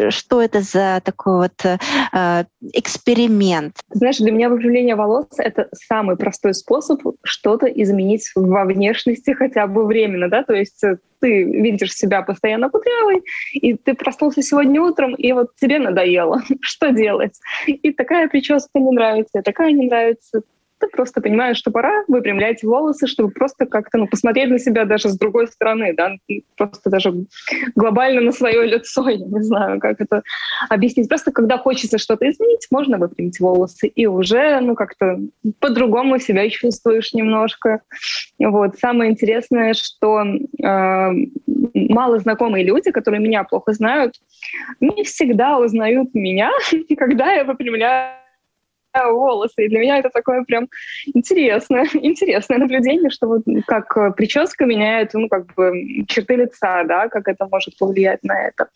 Что 0.09 0.41
это 0.41 0.63
за 0.63 1.03
такой 1.05 1.43
вот 1.43 1.63
э, 1.63 2.45
эксперимент? 2.73 3.75
Знаешь, 3.91 4.17
для 4.17 4.33
меня 4.33 4.49
выпрямление 4.49 4.97
волос— 4.97 5.27
это 5.37 5.69
самый 5.75 6.17
простой 6.17 6.55
способ 6.55 7.03
что-то 7.23 7.67
изменить 7.67 8.31
во 8.35 8.65
внешности 8.65 9.33
хотя 9.33 9.67
бы 9.67 9.85
временно, 9.85 10.31
да, 10.31 10.43
то 10.43 10.55
есть 10.55 10.83
э, 10.85 10.97
ты 11.21 11.43
видишь 11.43 11.95
себя 11.95 12.23
постоянно 12.23 12.71
кудрявой, 12.71 13.23
и 13.53 13.75
ты 13.75 13.93
проснулся 13.93 14.43
сегодня 14.43 14.81
утром, 14.81 15.15
и 15.15 15.33
вот 15.33 15.55
тебе 15.57 15.79
надоело. 15.79 16.43
Что 16.63 16.93
делать? 16.93 17.39
И 17.67 17.93
такая 17.93 18.29
прическа 18.29 18.79
не 18.79 18.91
нравится, 18.91 19.43
такая 19.43 19.73
не 19.73 19.87
нравится, 19.87 20.41
ты 20.85 20.97
просто 20.97 21.21
понимаешь, 21.21 21.57
что 21.57 21.71
пора 21.71 22.05
выпрямлять 22.09 22.63
волосы, 22.63 23.07
чтобы 23.07 23.31
просто 23.31 23.67
как-то 23.67 23.99
ну, 23.99 24.07
посмотреть 24.07 24.51
на 24.51 24.59
себя 24.59 24.85
даже 24.85 25.09
с 25.09 25.19
другой 25.19 25.49
стороны, 25.49 25.95
да, 25.95 26.17
просто 26.57 26.91
даже 26.91 27.13
глобально 27.75 28.21
на 28.21 28.33
свое 28.33 28.67
лицо, 28.67 29.09
я 29.09 29.19
не 29.19 29.43
знаю, 29.43 29.81
как 29.81 30.01
это 30.01 30.23
объяснить. 30.69 31.09
Просто 31.09 31.33
когда 31.33 31.59
хочется 31.59 31.99
что-то 31.99 32.29
изменить, 32.31 32.67
можно 32.71 32.99
выпрямить 32.99 33.41
волосы, 33.41 33.89
и 33.89 34.07
уже, 34.07 34.61
ну, 34.61 34.75
как-то 34.75 35.21
по-другому 35.61 36.19
себя 36.19 36.49
чувствуешь 36.51 37.15
немножко. 37.15 37.81
Вот. 38.39 38.79
Самое 38.79 39.11
интересное, 39.11 39.75
что 39.75 40.23
э, 40.23 41.11
мало 41.75 42.19
знакомые 42.19 42.65
люди, 42.65 42.91
которые 42.91 43.21
меня 43.21 43.45
плохо 43.45 43.73
знают, 43.73 44.15
не 44.81 45.05
всегда 45.05 45.59
узнают 45.59 46.15
меня, 46.15 46.51
когда 46.97 47.33
я 47.33 47.45
выпрямляю 47.45 48.24
волосы. 49.03 49.65
И 49.65 49.69
для 49.69 49.81
меня 49.81 49.99
это 49.99 50.11
такое 50.11 50.45
прям 50.45 50.69
интересное, 51.13 51.87
интересное 51.95 52.59
наблюдение, 52.59 53.11
что 53.11 53.27
вот 53.27 53.43
как 53.67 53.97
э, 53.97 54.13
прическа 54.13 54.65
меняет, 54.65 55.15
ну, 55.15 55.29
как 55.29 55.53
бы 55.55 56.05
черты 56.09 56.37
лица, 56.37 56.85
да, 56.85 57.09
как 57.09 57.29
это 57.29 57.47
может 57.51 57.77
повлиять 57.79 58.23
на 58.23 58.49
это. 58.49 58.69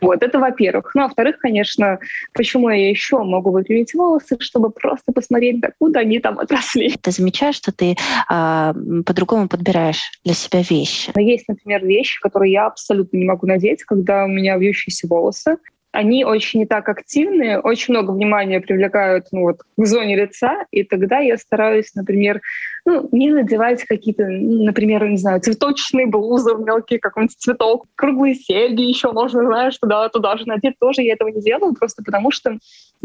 Вот, 0.00 0.22
это 0.22 0.38
во-первых. 0.38 0.94
Ну, 0.94 1.02
а 1.02 1.04
во-вторых, 1.04 1.38
конечно, 1.38 1.98
почему 2.32 2.70
я 2.70 2.88
еще 2.88 3.22
могу 3.22 3.50
выпрямить 3.50 3.94
волосы, 3.94 4.36
чтобы 4.40 4.70
просто 4.70 5.12
посмотреть, 5.12 5.60
докуда 5.60 6.00
они 6.00 6.18
там 6.18 6.38
отросли. 6.38 6.94
Ты 7.00 7.10
замечаешь, 7.10 7.56
что 7.56 7.72
ты 7.72 7.92
э, 7.92 8.72
по-другому 9.04 9.48
подбираешь 9.48 10.20
для 10.24 10.34
себя 10.34 10.62
вещи? 10.68 11.12
Есть, 11.18 11.48
например, 11.48 11.84
вещи, 11.84 12.20
которые 12.20 12.52
я 12.52 12.66
абсолютно 12.66 13.16
не 13.16 13.24
могу 13.24 13.46
надеть, 13.46 13.84
когда 13.84 14.24
у 14.24 14.28
меня 14.28 14.56
вьющиеся 14.56 15.06
волосы 15.06 15.56
они 15.96 16.26
очень 16.26 16.60
не 16.60 16.66
так 16.66 16.88
активны, 16.90 17.58
очень 17.58 17.94
много 17.94 18.10
внимания 18.10 18.60
привлекают 18.60 19.28
ну, 19.32 19.42
вот, 19.42 19.62
к 19.62 19.86
зоне 19.86 20.14
лица, 20.14 20.66
и 20.70 20.84
тогда 20.84 21.20
я 21.20 21.38
стараюсь, 21.38 21.94
например, 21.94 22.42
ну, 22.84 23.08
не 23.12 23.32
надевать 23.32 23.82
какие-то, 23.84 24.26
например, 24.26 25.08
не 25.08 25.16
знаю, 25.16 25.40
цветочные 25.40 26.06
блузы, 26.06 26.54
мелкие 26.54 27.00
какой-нибудь 27.00 27.38
цветок, 27.38 27.86
круглые 27.94 28.34
серьги 28.34 28.82
еще 28.82 29.10
можно, 29.10 29.42
знаешь, 29.46 29.78
туда-туда 29.78 30.36
же 30.36 30.46
надеть. 30.46 30.78
Тоже 30.78 31.00
я 31.00 31.14
этого 31.14 31.28
не 31.28 31.40
делаю, 31.40 31.74
просто 31.74 32.02
потому 32.04 32.30
что 32.30 32.58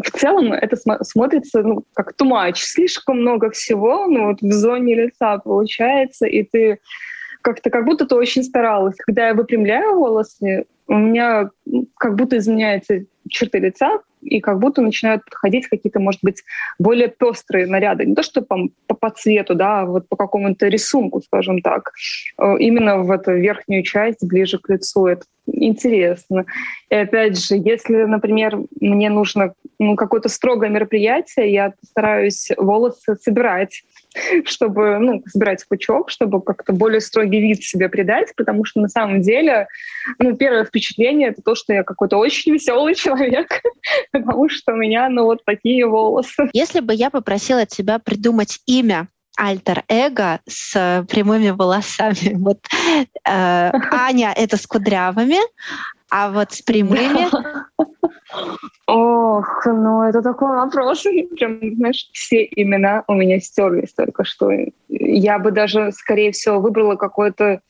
в 0.04 0.12
целом 0.12 0.52
это 0.52 0.76
см- 0.76 1.04
смотрится 1.06 1.64
ну, 1.64 1.86
как 1.94 2.14
much. 2.22 2.56
Слишком 2.58 3.22
много 3.22 3.52
всего 3.52 4.06
ну, 4.08 4.28
вот 4.28 4.42
в 4.42 4.52
зоне 4.52 4.96
лица 4.96 5.38
получается, 5.38 6.26
и 6.26 6.44
ты 6.44 6.80
как-то 7.42 7.70
как 7.70 7.86
будто 7.86 8.06
ты 8.06 8.16
очень 8.16 8.44
старалась. 8.44 8.96
Когда 8.98 9.30
я 9.30 9.34
выпрямляю 9.34 9.96
волосы, 9.96 10.66
у 10.92 10.98
меня 10.98 11.50
как 11.98 12.16
будто 12.16 12.38
изменяются 12.38 13.06
черты 13.30 13.60
лица, 13.60 14.02
и 14.22 14.40
как 14.40 14.60
будто 14.60 14.82
начинают 14.82 15.24
подходить 15.26 15.68
какие-то, 15.68 16.00
может 16.00 16.20
быть, 16.22 16.44
более 16.78 17.08
пестрые 17.08 17.66
наряды. 17.66 18.06
Не 18.06 18.14
то, 18.14 18.24
что 18.24 18.42
по, 18.42 18.68
по, 18.88 18.94
по 18.94 19.10
цвету, 19.10 19.56
да, 19.56 19.82
а 19.82 19.86
вот 19.86 20.08
по 20.10 20.16
какому-то 20.16 20.68
рисунку, 20.68 21.22
скажем 21.22 21.62
так. 21.62 21.92
Э, 22.38 22.56
именно 22.60 23.00
в 23.00 23.10
эту 23.10 23.34
верхнюю 23.34 23.84
часть, 23.84 24.24
ближе 24.24 24.60
к 24.60 24.70
лицу. 24.70 25.08
Это 25.08 25.24
интересно. 25.48 26.46
И 26.90 26.96
опять 26.96 27.44
же, 27.44 27.56
если, 27.56 28.04
например, 28.04 28.60
мне 28.80 29.10
нужно 29.10 29.54
ну, 29.80 29.96
какое-то 29.96 30.30
строгое 30.30 30.70
мероприятие, 30.70 31.52
я 31.52 31.74
стараюсь 31.84 32.50
волосы 32.58 33.16
собирать 33.16 33.82
чтобы 34.46 35.00
ну, 35.00 35.24
собирать 35.28 35.66
пучок, 35.68 36.10
чтобы 36.10 36.42
как-то 36.42 36.74
более 36.74 37.02
строгий 37.02 37.42
вид 37.42 37.64
себе 37.64 37.90
придать, 37.90 38.34
потому 38.36 38.66
что 38.66 38.82
на 38.82 38.88
самом 38.88 39.22
деле 39.22 39.68
ну, 40.20 40.36
первое 40.36 40.66
впечатление 40.66 41.30
это 41.30 41.42
то, 41.42 41.56
что 41.56 41.74
я 41.74 41.84
какой-то 41.84 42.18
очень 42.18 42.54
веселый 42.54 42.96
человек, 42.96 43.62
потому 44.12 44.50
что 44.50 44.74
у 44.74 44.76
меня 44.76 45.10
ну 45.10 45.26
вот 45.26 45.44
такие 45.46 45.86
волосы. 45.86 46.50
Если 46.54 46.80
бы 46.80 46.94
я 46.94 47.10
попросила 47.10 47.66
тебя 47.66 48.00
придумать 48.00 48.60
имя 48.66 49.08
альтер-эго 49.38 50.42
с 50.48 51.06
прямыми 51.10 51.52
волосами. 51.52 52.36
Вот 52.42 52.60
э, 53.26 53.72
Аня 53.92 54.34
это 54.36 54.58
с 54.58 54.68
кудрявыми, 54.68 55.38
а 56.10 56.30
вот 56.30 56.52
с 56.54 56.62
прямыми... 56.62 57.30
Ох, 58.94 59.66
ну 59.66 60.04
это 60.04 60.22
такой 60.22 60.50
вопрос. 60.50 61.04
Прям, 61.38 61.76
знаешь, 61.76 62.10
все 62.12 62.46
имена 62.56 63.06
у 63.08 63.14
меня 63.14 63.40
стерлись 63.40 63.94
только 63.94 64.26
что. 64.26 64.50
Я 64.90 65.40
бы 65.40 65.52
даже, 65.52 65.94
скорее 65.94 66.34
всего, 66.34 66.60
выбрала 66.60 66.98
какое-то 66.98 67.62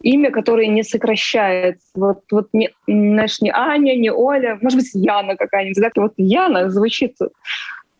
имя, 0.00 0.30
которое 0.30 0.68
не 0.68 0.84
сокращается. 0.84 1.84
Вот, 1.96 2.20
вот 2.30 2.50
не, 2.52 2.70
знаешь, 2.86 3.40
не 3.40 3.50
Аня, 3.50 3.96
не 3.96 4.12
Оля, 4.12 4.56
может 4.62 4.78
быть, 4.78 4.90
Яна 4.94 5.36
какая-нибудь. 5.36 5.82
Да? 5.82 5.90
Вот 5.96 6.12
Яна 6.18 6.70
звучит 6.70 7.16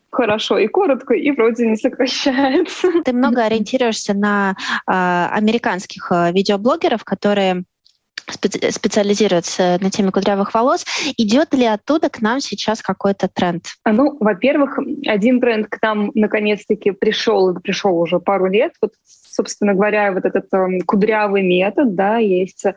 хорошо 0.09 0.57
и 0.57 0.67
коротко, 0.67 1.13
и 1.13 1.31
вроде 1.31 1.67
не 1.67 1.75
сокращается. 1.75 2.87
Ты 3.03 3.11
много 3.11 3.43
ориентируешься 3.43 4.13
на 4.13 4.55
э, 4.87 4.91
американских 5.35 6.09
э, 6.09 6.31
видеоблогеров, 6.31 7.03
которые 7.03 7.65
специализируется 8.29 9.77
на 9.81 9.89
теме 9.89 10.11
кудрявых 10.11 10.53
волос. 10.53 10.85
Идет 11.17 11.53
ли 11.53 11.65
оттуда 11.65 12.09
к 12.09 12.21
нам 12.21 12.39
сейчас 12.39 12.81
какой-то 12.81 13.27
тренд? 13.27 13.65
А, 13.83 13.91
ну, 13.91 14.17
во-первых, 14.19 14.79
один 15.05 15.39
тренд 15.39 15.67
к 15.67 15.81
нам 15.81 16.11
наконец-таки 16.15 16.91
пришел, 16.91 17.53
пришел 17.55 17.97
уже 17.99 18.19
пару 18.19 18.47
лет. 18.47 18.73
Вот, 18.81 18.93
собственно 19.05 19.73
говоря, 19.73 20.11
вот 20.11 20.25
этот 20.25 20.45
э, 20.53 20.79
кудрявый 20.85 21.43
метод, 21.43 21.95
да, 21.95 22.17
есть 22.17 22.65
э, 22.65 22.73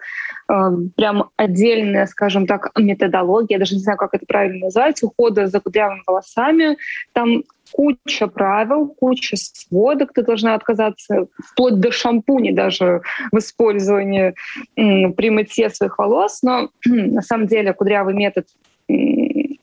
прям 0.96 1.30
отдельная, 1.36 2.06
скажем 2.06 2.46
так, 2.46 2.70
методология, 2.76 3.56
я 3.56 3.58
даже 3.58 3.74
не 3.74 3.80
знаю, 3.80 3.98
как 3.98 4.14
это 4.14 4.26
правильно 4.26 4.66
назвать, 4.66 5.02
ухода 5.02 5.46
за 5.46 5.60
кудрявыми 5.60 6.02
волосами. 6.06 6.76
Там 7.12 7.44
куча 7.72 8.26
правил, 8.26 8.88
куча 8.88 9.36
сводок, 9.36 10.12
ты 10.12 10.22
должна 10.22 10.54
отказаться 10.54 11.26
вплоть 11.38 11.80
до 11.80 11.90
шампуня 11.92 12.54
даже 12.54 13.02
в 13.32 13.38
использовании 13.38 14.34
при 14.74 15.30
мытье 15.30 15.70
своих 15.70 15.98
волос. 15.98 16.42
Но 16.42 16.70
на 16.86 17.22
самом 17.22 17.46
деле 17.46 17.72
кудрявый 17.72 18.14
метод 18.14 18.46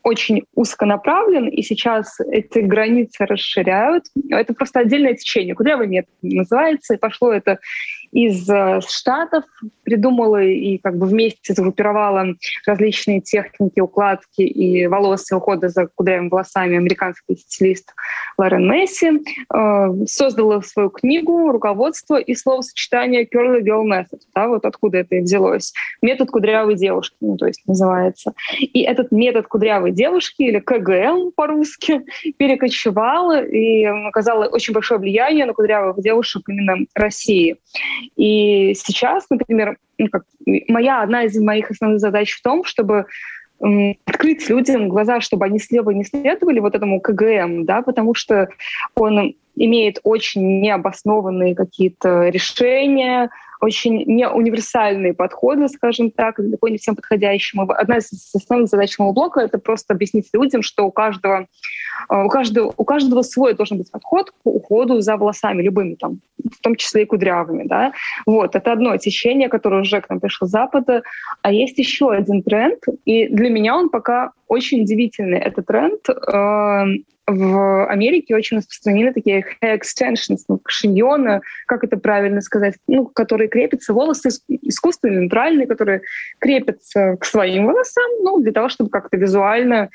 очень 0.05 0.43
узконаправлен, 0.53 1.47
и 1.47 1.63
сейчас 1.63 2.19
эти 2.19 2.59
границы 2.59 3.25
расширяют. 3.25 4.05
Это 4.29 4.53
просто 4.53 4.81
отдельное 4.81 5.15
течение. 5.15 5.55
Кудрявый 5.55 5.87
метод 5.87 6.11
называется, 6.21 6.93
и 6.93 6.97
пошло 6.97 7.33
это 7.33 7.57
из 8.15 8.49
э, 8.49 8.79
Штатов, 8.87 9.43
придумала 9.83 10.41
и 10.41 10.77
как 10.77 10.97
бы 10.97 11.05
вместе 11.05 11.53
сгруппировала 11.53 12.25
различные 12.65 13.19
техники 13.19 13.81
укладки 13.81 14.41
и 14.41 14.87
волос 14.87 15.29
и 15.29 15.35
ухода 15.35 15.67
за 15.67 15.87
кудрявыми 15.87 16.29
волосами 16.29 16.77
американский 16.77 17.35
стилист 17.35 17.93
Лорен 18.37 18.71
Месси. 18.71 19.21
Э, 19.53 20.05
создала 20.05 20.61
свою 20.61 20.91
книгу, 20.91 21.51
руководство 21.51 22.17
и 22.17 22.35
словосочетание 22.35 23.25
Curly 23.25 23.61
Girl 23.61 23.83
Method. 23.83 24.21
Да, 24.33 24.47
вот 24.47 24.63
откуда 24.63 24.99
это 24.99 25.15
и 25.15 25.21
взялось. 25.21 25.73
Метод 26.01 26.31
кудрявой 26.31 26.75
девушки, 26.75 27.17
ну, 27.19 27.35
то 27.35 27.47
есть 27.47 27.63
называется. 27.67 28.33
И 28.61 28.81
этот 28.83 29.11
метод 29.11 29.47
кудрявой 29.47 29.91
девушки, 29.91 30.43
или 30.43 30.59
КГМ 30.59 31.33
по-русски, 31.35 32.05
перекочевал 32.37 33.33
и 33.33 33.83
оказал 33.83 34.39
очень 34.53 34.73
большое 34.73 35.01
влияние 35.01 35.45
на 35.45 35.53
кудрявых 35.53 36.01
девушек 36.01 36.43
именно 36.47 36.85
России. 36.95 37.57
И 38.15 38.73
сейчас, 38.75 39.25
например, 39.29 39.77
ну, 39.97 40.07
моя 40.67 41.01
одна 41.01 41.23
из 41.23 41.37
моих 41.39 41.71
основных 41.71 41.99
задач 41.99 42.31
в 42.33 42.41
том, 42.41 42.63
чтобы 42.63 43.05
открыть 44.05 44.49
людям 44.49 44.89
глаза, 44.89 45.21
чтобы 45.21 45.45
они 45.45 45.59
слева 45.59 45.91
не 45.91 46.03
следовали 46.03 46.59
вот 46.59 46.75
этому 46.75 46.99
КГМ, 46.99 47.65
да, 47.65 47.81
потому 47.81 48.13
что 48.13 48.49
он 48.95 49.35
имеет 49.55 49.99
очень 50.03 50.59
необоснованные 50.59 51.55
какие-то 51.55 52.27
решения, 52.27 53.29
очень 53.65 54.03
не 54.05 54.29
универсальные 54.29 55.13
подходы, 55.13 55.67
скажем 55.67 56.11
так, 56.11 56.37
далеко 56.37 56.69
не 56.69 56.77
всем 56.77 56.95
подходящим. 56.95 57.61
Одна 57.61 57.97
из 57.97 58.11
основных 58.35 58.69
задач 58.69 58.99
моего 58.99 59.13
блога— 59.13 59.41
это 59.41 59.57
просто 59.57 59.93
объяснить 59.93 60.29
людям, 60.33 60.61
что 60.61 60.85
у 60.85 60.91
каждого, 60.91 61.47
э, 62.09 62.23
у 62.23 62.29
каждого, 62.29 62.73
у 62.77 62.85
каждого 62.85 63.23
свой 63.23 63.55
должен 63.55 63.79
быть 63.79 63.91
подход 63.91 64.29
к 64.29 64.35
уходу 64.43 65.01
за 65.01 65.17
волосами, 65.17 65.63
любыми, 65.63 65.95
там, 65.95 66.19
в 66.37 66.61
том 66.61 66.75
числе 66.75 67.01
и 67.01 67.05
кудрявыми. 67.05 67.63
Да? 67.63 67.91
Вот, 68.27 68.55
это 68.55 68.71
одно 68.71 68.95
течение, 68.97 69.49
которое 69.49 69.81
уже 69.81 69.99
к 69.99 70.09
нам 70.09 70.19
пришло 70.19 70.47
с 70.47 70.51
Запада. 70.51 71.01
А 71.41 71.51
есть 71.51 71.79
еще 71.79 72.11
один 72.11 72.43
тренд, 72.43 72.79
и 73.05 73.27
для 73.27 73.49
меня 73.49 73.75
он 73.75 73.89
пока 73.89 74.31
очень 74.47 74.81
удивительный. 74.81 75.39
Это 75.39 75.61
тренд 75.61 76.07
э, 76.09 76.85
в 77.27 77.85
Америке 77.87 78.35
очень 78.35 78.57
распространены 78.57 79.13
такие 79.13 79.43
hair 79.61 79.79
extensions, 79.79 80.41
ну, 80.47 80.61
шиньоны, 80.67 81.41
как 81.65 81.83
это 81.83 81.97
правильно 81.97 82.41
сказать, 82.41 82.75
ну, 82.87 83.07
которые 83.07 83.47
крепятся, 83.47 83.93
волосы 83.93 84.29
искусственные, 84.47 85.21
натуральные, 85.21 85.67
которые 85.67 86.01
крепятся 86.39 87.17
к 87.19 87.25
своим 87.25 87.65
волосам, 87.65 88.09
ну, 88.21 88.39
для 88.41 88.51
того, 88.51 88.69
чтобы 88.69 88.89
как-то 88.91 89.17
визуально 89.17 89.89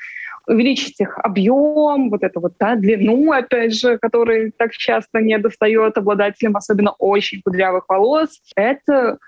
увеличить 0.47 0.99
их 0.99 1.17
объем, 1.19 2.09
вот 2.09 2.23
это 2.23 2.39
вот, 2.39 2.53
да, 2.59 2.75
длину, 2.75 3.31
опять 3.31 3.75
же, 3.75 3.97
который 3.99 4.51
так 4.51 4.71
часто 4.71 5.19
не 5.21 5.37
достает 5.37 5.97
обладателям, 5.97 6.57
особенно 6.57 6.91
очень 6.97 7.41
кудрявых 7.41 7.85
волос. 7.87 8.41
Это 8.55 9.19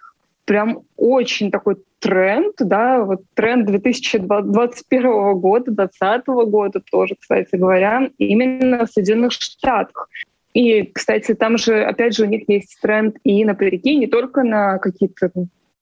прям 0.45 0.81
очень 0.97 1.51
такой 1.51 1.77
тренд, 1.99 2.55
да, 2.59 3.03
вот 3.03 3.21
тренд 3.33 3.65
2021 3.65 5.39
года, 5.39 5.71
2020 5.71 6.27
года 6.27 6.81
тоже, 6.91 7.15
кстати 7.19 7.55
говоря, 7.55 8.09
именно 8.17 8.85
в 8.85 8.89
Соединенных 8.89 9.31
Штатах. 9.31 10.09
И, 10.53 10.83
кстати, 10.83 11.33
там 11.33 11.57
же, 11.57 11.83
опять 11.83 12.15
же, 12.15 12.23
у 12.23 12.27
них 12.27 12.43
есть 12.47 12.77
тренд 12.81 13.15
и 13.23 13.43
на 13.45 13.55
парики, 13.55 13.95
не 13.95 14.07
только 14.07 14.43
на 14.43 14.77
какие-то 14.77 15.31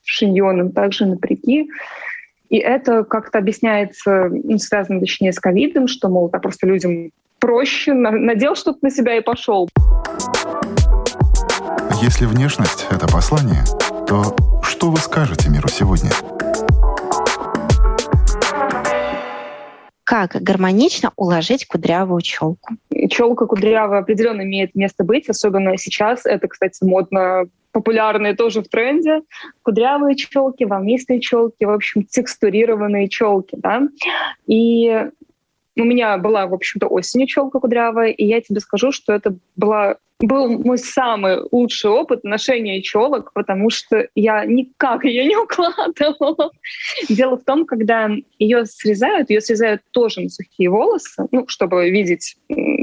шиньоны, 0.04 0.71
также 0.71 1.06
на 1.06 1.17
парики. 1.17 1.69
И 2.50 2.58
это 2.58 3.04
как-то 3.04 3.39
объясняется, 3.39 4.30
ну, 4.32 4.58
связано, 4.58 5.00
точнее, 5.00 5.34
с 5.34 5.39
ковидом, 5.39 5.88
что, 5.88 6.10
мол, 6.10 6.30
да, 6.30 6.39
просто 6.39 6.67
людям 6.67 7.12
проще, 7.39 7.93
надел 7.93 8.56
что-то 8.56 8.80
на 8.84 8.91
себя 8.91 9.17
и 9.17 9.21
пошел. 9.21 9.67
Если 12.02 12.26
внешность— 12.26 12.88
это 12.91 13.08
послание, 13.08 13.63
то 14.08 14.36
что 14.81 14.89
вы 14.89 14.97
скажете 14.97 15.47
миру 15.47 15.67
сегодня? 15.67 16.09
Как 20.03 20.31
гармонично 20.41 21.11
уложить 21.17 21.67
кудрявую 21.67 22.23
челку? 22.23 22.73
Челка 23.11 23.45
кудрявая 23.45 23.99
определенно 23.99 24.41
имеет 24.41 24.73
место 24.73 25.03
быть, 25.03 25.29
особенно 25.29 25.77
сейчас. 25.77 26.25
Это, 26.25 26.47
кстати, 26.47 26.83
модно 26.83 27.43
популярные 27.71 28.35
тоже 28.35 28.63
в 28.63 28.69
тренде. 28.69 29.21
Кудрявые 29.61 30.15
челки, 30.15 30.63
волнистые 30.63 31.21
челки, 31.21 31.63
в 31.63 31.69
общем, 31.69 32.03
текстурированные 32.03 33.07
челки. 33.07 33.55
Да? 33.61 33.83
И 34.47 35.09
у 35.77 35.84
меня 35.84 36.17
была, 36.17 36.47
в 36.47 36.53
общем-то, 36.53 36.88
осенью 36.88 37.27
челка 37.27 37.60
кудрявая, 37.60 38.10
и 38.10 38.25
я 38.25 38.41
тебе 38.41 38.60
скажу, 38.60 38.91
что 38.91 39.13
это 39.13 39.36
была 39.55 39.97
был 40.23 40.60
мой 40.60 40.77
самый 40.77 41.39
лучший 41.51 41.89
опыт 41.89 42.23
ношения 42.23 42.81
челок, 42.81 43.34
потому 43.34 43.69
что 43.69 44.07
я 44.15 44.45
никак 44.45 45.03
ее 45.03 45.25
не 45.25 45.36
укладывала. 45.36 46.51
Дело 47.10 47.38
в 47.38 47.43
том, 47.43 47.65
когда 47.65 48.10
ее 48.38 48.65
срезают, 48.65 49.29
ее 49.29 49.41
срезают 49.41 49.81
тоже 49.91 50.21
на 50.21 50.29
сухие 50.29 50.69
волосы, 50.69 51.25
ну, 51.31 51.47
чтобы 51.47 51.89
видеть 51.89 52.38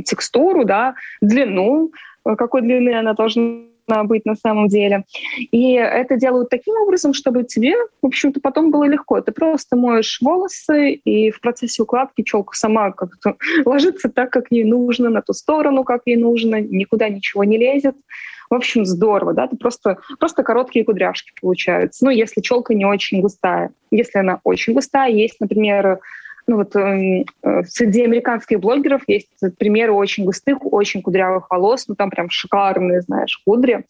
текстуру, 0.04 0.64
да, 0.64 0.94
длину, 1.20 1.92
какой 2.24 2.62
длины 2.62 2.98
она 2.98 3.14
должна 3.14 3.60
быть 3.88 4.24
на 4.24 4.34
самом 4.34 4.68
деле. 4.68 5.04
И 5.50 5.72
это 5.72 6.16
делают 6.16 6.50
таким 6.50 6.76
образом, 6.76 7.14
чтобы 7.14 7.44
тебе, 7.44 7.74
в 8.02 8.06
общем-то, 8.06 8.40
потом 8.40 8.70
было 8.70 8.84
легко. 8.84 9.20
Ты 9.20 9.32
просто 9.32 9.76
моешь 9.76 10.18
волосы, 10.20 10.92
и 10.92 11.30
в 11.30 11.40
процессе 11.40 11.82
укладки 11.82 12.22
челка 12.22 12.54
сама 12.54 12.92
как-то 12.92 13.36
ложится 13.64 14.08
так, 14.08 14.30
как 14.30 14.46
ей 14.50 14.64
нужно, 14.64 15.10
на 15.10 15.22
ту 15.22 15.32
сторону, 15.32 15.84
как 15.84 16.02
ей 16.06 16.16
нужно, 16.16 16.60
никуда 16.60 17.08
ничего 17.08 17.44
не 17.44 17.58
лезет. 17.58 17.96
В 18.50 18.54
общем, 18.54 18.86
здорово, 18.86 19.34
да, 19.34 19.46
ты 19.46 19.56
просто, 19.56 19.98
просто 20.18 20.42
короткие 20.42 20.84
кудряшки 20.84 21.32
получаются. 21.40 22.04
Ну, 22.04 22.10
если 22.10 22.40
челка 22.40 22.72
не 22.72 22.86
очень 22.86 23.20
густая. 23.20 23.72
Если 23.90 24.18
она 24.18 24.40
очень 24.44 24.72
густая, 24.72 25.10
есть, 25.10 25.38
например, 25.40 26.00
ну 26.48 26.56
вот 26.56 26.74
эм, 26.74 27.24
э, 27.42 27.62
среди 27.64 28.02
американских 28.02 28.58
блогеров 28.58 29.02
есть 29.06 29.28
примеры 29.58 29.92
очень 29.92 30.24
густых, 30.24 30.58
очень 30.62 31.02
кудрявых 31.02 31.48
волос, 31.50 31.86
ну 31.86 31.94
там 31.94 32.10
прям 32.10 32.30
шикарные, 32.30 33.02
знаешь, 33.02 33.40
кудри. 33.44 33.84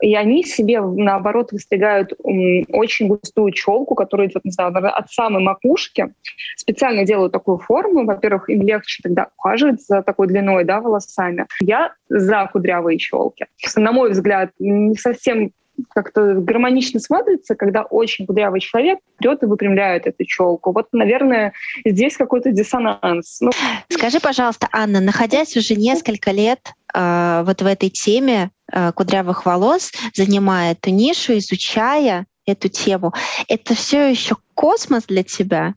И 0.00 0.14
они 0.16 0.42
себе, 0.42 0.80
наоборот, 0.80 1.52
выстригают 1.52 2.12
э, 2.12 2.64
очень 2.68 3.06
густую 3.06 3.52
челку, 3.52 3.94
которая 3.94 4.26
идет, 4.26 4.44
не 4.44 4.50
знаю, 4.50 4.72
от 4.74 5.10
самой 5.10 5.42
макушки. 5.42 6.12
Специально 6.56 7.04
делают 7.04 7.32
такую 7.32 7.58
форму. 7.58 8.04
Во-первых, 8.04 8.50
им 8.50 8.62
легче 8.62 9.00
тогда 9.02 9.28
ухаживать 9.38 9.80
за 9.80 10.02
такой 10.02 10.26
длиной, 10.26 10.64
да, 10.64 10.80
волосами. 10.80 11.46
Я 11.60 11.92
за 12.08 12.50
кудрявые 12.52 12.98
челки. 12.98 13.46
На 13.76 13.92
мой 13.92 14.10
взгляд, 14.10 14.50
не 14.58 14.96
совсем 14.96 15.52
как-то 15.88 16.34
гармонично 16.34 17.00
смотрится, 17.00 17.54
когда 17.54 17.82
очень 17.82 18.26
кудрявый 18.26 18.60
человек 18.60 18.98
прет 19.18 19.42
и 19.42 19.46
выпрямляет 19.46 20.06
эту 20.06 20.24
челку. 20.24 20.72
Вот, 20.72 20.88
наверное, 20.92 21.52
здесь 21.84 22.16
какой-то 22.16 22.50
диссонанс. 22.50 23.40
Ну... 23.40 23.50
Скажи, 23.88 24.20
пожалуйста, 24.20 24.68
Анна, 24.72 25.00
находясь 25.00 25.56
уже 25.56 25.74
несколько 25.74 26.30
лет 26.30 26.60
э, 26.94 27.42
вот 27.46 27.62
в 27.62 27.66
этой 27.66 27.90
теме 27.90 28.50
э, 28.72 28.92
кудрявых 28.92 29.46
волос, 29.46 29.92
занимая 30.14 30.72
эту 30.72 30.90
нишу, 30.90 31.36
изучая 31.38 32.26
эту 32.46 32.68
тему, 32.68 33.12
это 33.48 33.74
все 33.74 34.10
еще 34.10 34.36
космос 34.62 35.06
для 35.06 35.24
тебя? 35.24 35.74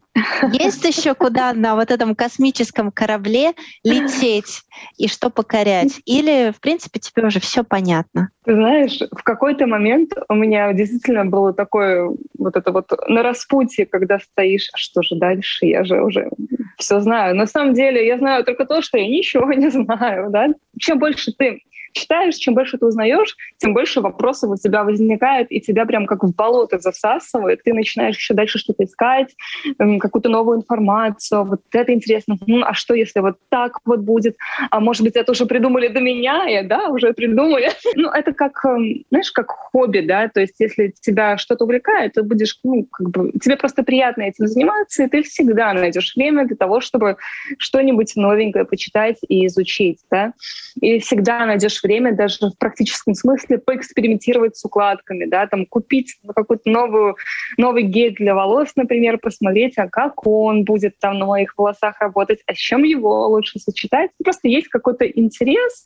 Есть 0.53 0.85
еще 0.85 1.15
куда 1.15 1.53
на 1.53 1.73
вот 1.73 1.89
этом 1.89 2.13
космическом 2.13 2.91
корабле 2.91 3.53
лететь 3.83 4.61
и 4.95 5.07
что 5.07 5.31
покорять? 5.31 6.01
Или, 6.05 6.51
в 6.51 6.61
принципе, 6.61 6.99
тебе 6.99 7.25
уже 7.25 7.39
все 7.39 7.63
понятно? 7.63 8.29
Знаешь, 8.45 8.99
в 9.11 9.23
какой-то 9.23 9.65
момент 9.65 10.11
у 10.29 10.35
меня 10.35 10.71
действительно 10.73 11.25
было 11.25 11.51
такое 11.51 12.11
вот 12.37 12.55
это 12.55 12.71
вот 12.71 12.91
на 13.07 13.23
распутье, 13.23 13.87
когда 13.87 14.19
стоишь, 14.19 14.69
а 14.71 14.77
что 14.77 15.01
же 15.01 15.15
дальше? 15.15 15.65
Я 15.65 15.83
же 15.83 16.03
уже 16.03 16.29
все 16.77 16.99
знаю. 16.99 17.35
На 17.35 17.47
самом 17.47 17.73
деле 17.73 18.05
я 18.05 18.19
знаю 18.19 18.43
только 18.43 18.65
то, 18.65 18.83
что 18.83 18.99
я 18.99 19.07
ничего 19.07 19.51
не 19.51 19.71
знаю. 19.71 20.29
Да? 20.29 20.49
Чем 20.77 20.99
больше 20.99 21.31
ты 21.31 21.59
читаешь, 21.95 22.35
чем 22.35 22.53
больше 22.53 22.77
ты 22.77 22.85
узнаешь, 22.85 23.35
тем 23.57 23.73
больше 23.73 24.01
вопросов 24.01 24.51
у 24.51 24.57
тебя 24.57 24.83
возникает, 24.83 25.51
и 25.51 25.61
тебя 25.61 25.85
прям 25.85 26.05
как 26.05 26.23
в 26.23 26.35
болото 26.35 26.77
засасывает. 26.77 27.63
Ты 27.63 27.73
начинаешь 27.73 28.17
еще 28.17 28.33
дальше 28.33 28.59
что-то 28.75 28.83
искать, 28.83 29.35
эм, 29.79 29.99
какую-то 29.99 30.29
новую 30.29 30.59
информацию. 30.59 31.43
Вот 31.43 31.61
это 31.71 31.93
интересно. 31.93 32.37
Ну, 32.45 32.63
а 32.63 32.73
что, 32.73 32.93
если 32.93 33.19
вот 33.19 33.37
так 33.49 33.79
вот 33.85 33.99
будет? 34.01 34.35
А 34.69 34.79
может 34.79 35.03
быть, 35.03 35.15
это 35.15 35.31
уже 35.31 35.45
придумали 35.45 35.87
до 35.87 36.01
меня? 36.01 36.45
Я, 36.45 36.63
да, 36.63 36.89
уже 36.89 37.13
придумали. 37.13 37.69
ну, 37.95 38.09
это 38.09 38.33
как, 38.33 38.63
эм, 38.65 39.03
знаешь, 39.09 39.31
как 39.31 39.51
хобби, 39.51 39.99
да, 39.99 40.29
то 40.29 40.41
есть 40.41 40.55
если 40.59 40.93
тебя 41.01 41.37
что-то 41.37 41.65
увлекает, 41.65 42.13
ты 42.13 42.23
будешь, 42.23 42.59
ну, 42.63 42.85
как 42.91 43.09
бы, 43.09 43.31
тебе 43.41 43.57
просто 43.57 43.83
приятно 43.83 44.23
этим 44.23 44.47
заниматься, 44.47 45.03
и 45.03 45.07
ты 45.07 45.23
всегда 45.23 45.73
найдешь 45.73 46.15
время 46.15 46.45
для 46.45 46.55
того, 46.55 46.81
чтобы 46.81 47.17
что-нибудь 47.57 48.13
новенькое 48.15 48.65
почитать 48.65 49.17
и 49.27 49.45
изучить, 49.47 49.99
да, 50.11 50.33
и 50.81 50.99
всегда 50.99 51.45
найдешь 51.45 51.81
время 51.83 52.15
даже 52.15 52.49
в 52.49 52.57
практическом 52.57 53.13
смысле 53.15 53.57
поэкспериментировать 53.57 54.57
с 54.57 54.65
укладками, 54.65 55.25
да, 55.25 55.47
там 55.47 55.65
купить 55.65 56.15
какую-то 56.35 56.69
новую, 56.69 57.15
новый 57.57 57.83
гель 57.83 58.15
для 58.15 58.35
волос, 58.35 58.54
например, 58.75 59.17
посмотреть, 59.17 59.77
а 59.77 59.89
как 59.89 60.25
он 60.27 60.63
будет 60.63 60.97
там 60.99 61.19
на 61.19 61.25
моих 61.25 61.57
волосах 61.57 61.99
работать, 62.01 62.39
а 62.47 62.53
с 62.53 62.57
чем 62.57 62.83
его 62.83 63.27
лучше 63.27 63.59
сочетать. 63.59 64.11
Просто 64.23 64.47
есть 64.47 64.67
какой-то 64.67 65.05
интерес, 65.05 65.85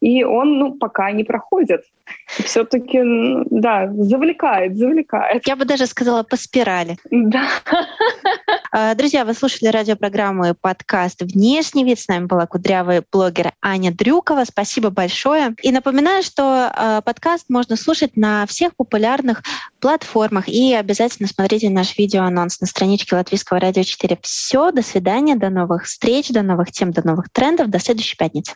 и 0.00 0.24
он, 0.24 0.58
ну, 0.58 0.78
пока 0.78 1.10
не 1.12 1.24
проходит. 1.24 1.82
Все-таки, 2.26 3.00
да, 3.50 3.88
завлекает, 3.92 4.76
завлекает. 4.76 5.46
Я 5.46 5.56
бы 5.56 5.64
даже 5.64 5.86
сказала 5.86 6.22
по 6.22 6.36
спирали. 6.36 6.96
Да. 7.10 7.48
А, 8.72 8.94
друзья, 8.94 9.24
вы 9.24 9.34
слушали 9.34 9.68
радиопрограмму 9.68 10.50
и 10.50 10.52
подкаст 10.52 11.22
«Внешний 11.22 11.82
вид». 11.82 11.98
С 11.98 12.06
нами 12.06 12.26
была 12.26 12.46
кудрявая 12.46 13.02
блогер 13.10 13.52
Аня 13.60 13.92
Дрюкова. 13.92 14.44
Спасибо 14.44 14.90
большое. 14.90 15.56
И 15.62 15.72
напоминаю, 15.72 16.22
что 16.22 16.70
а, 16.72 17.00
подкаст 17.00 17.46
можно 17.48 17.74
слушать 17.74 18.16
на 18.16 18.46
всех 18.46 18.76
популярных 18.76 19.42
платформах. 19.80 20.48
И 20.48 20.72
обязательно 20.72 21.28
смотрите 21.28 21.68
наш 21.68 21.98
видеоанонс 21.98 22.60
на 22.60 22.68
страничке 22.68 23.16
Латвийского 23.16 23.58
радио 23.58 23.82
4. 23.82 24.18
Все, 24.22 24.70
до 24.70 24.82
свидания, 24.82 25.34
до 25.34 25.50
новых 25.50 25.86
встреч, 25.86 26.28
до 26.28 26.42
новых 26.42 26.70
тем, 26.70 26.92
до 26.92 27.04
новых 27.04 27.28
трендов. 27.32 27.70
До 27.70 27.80
следующей 27.80 28.16
пятницы. 28.16 28.54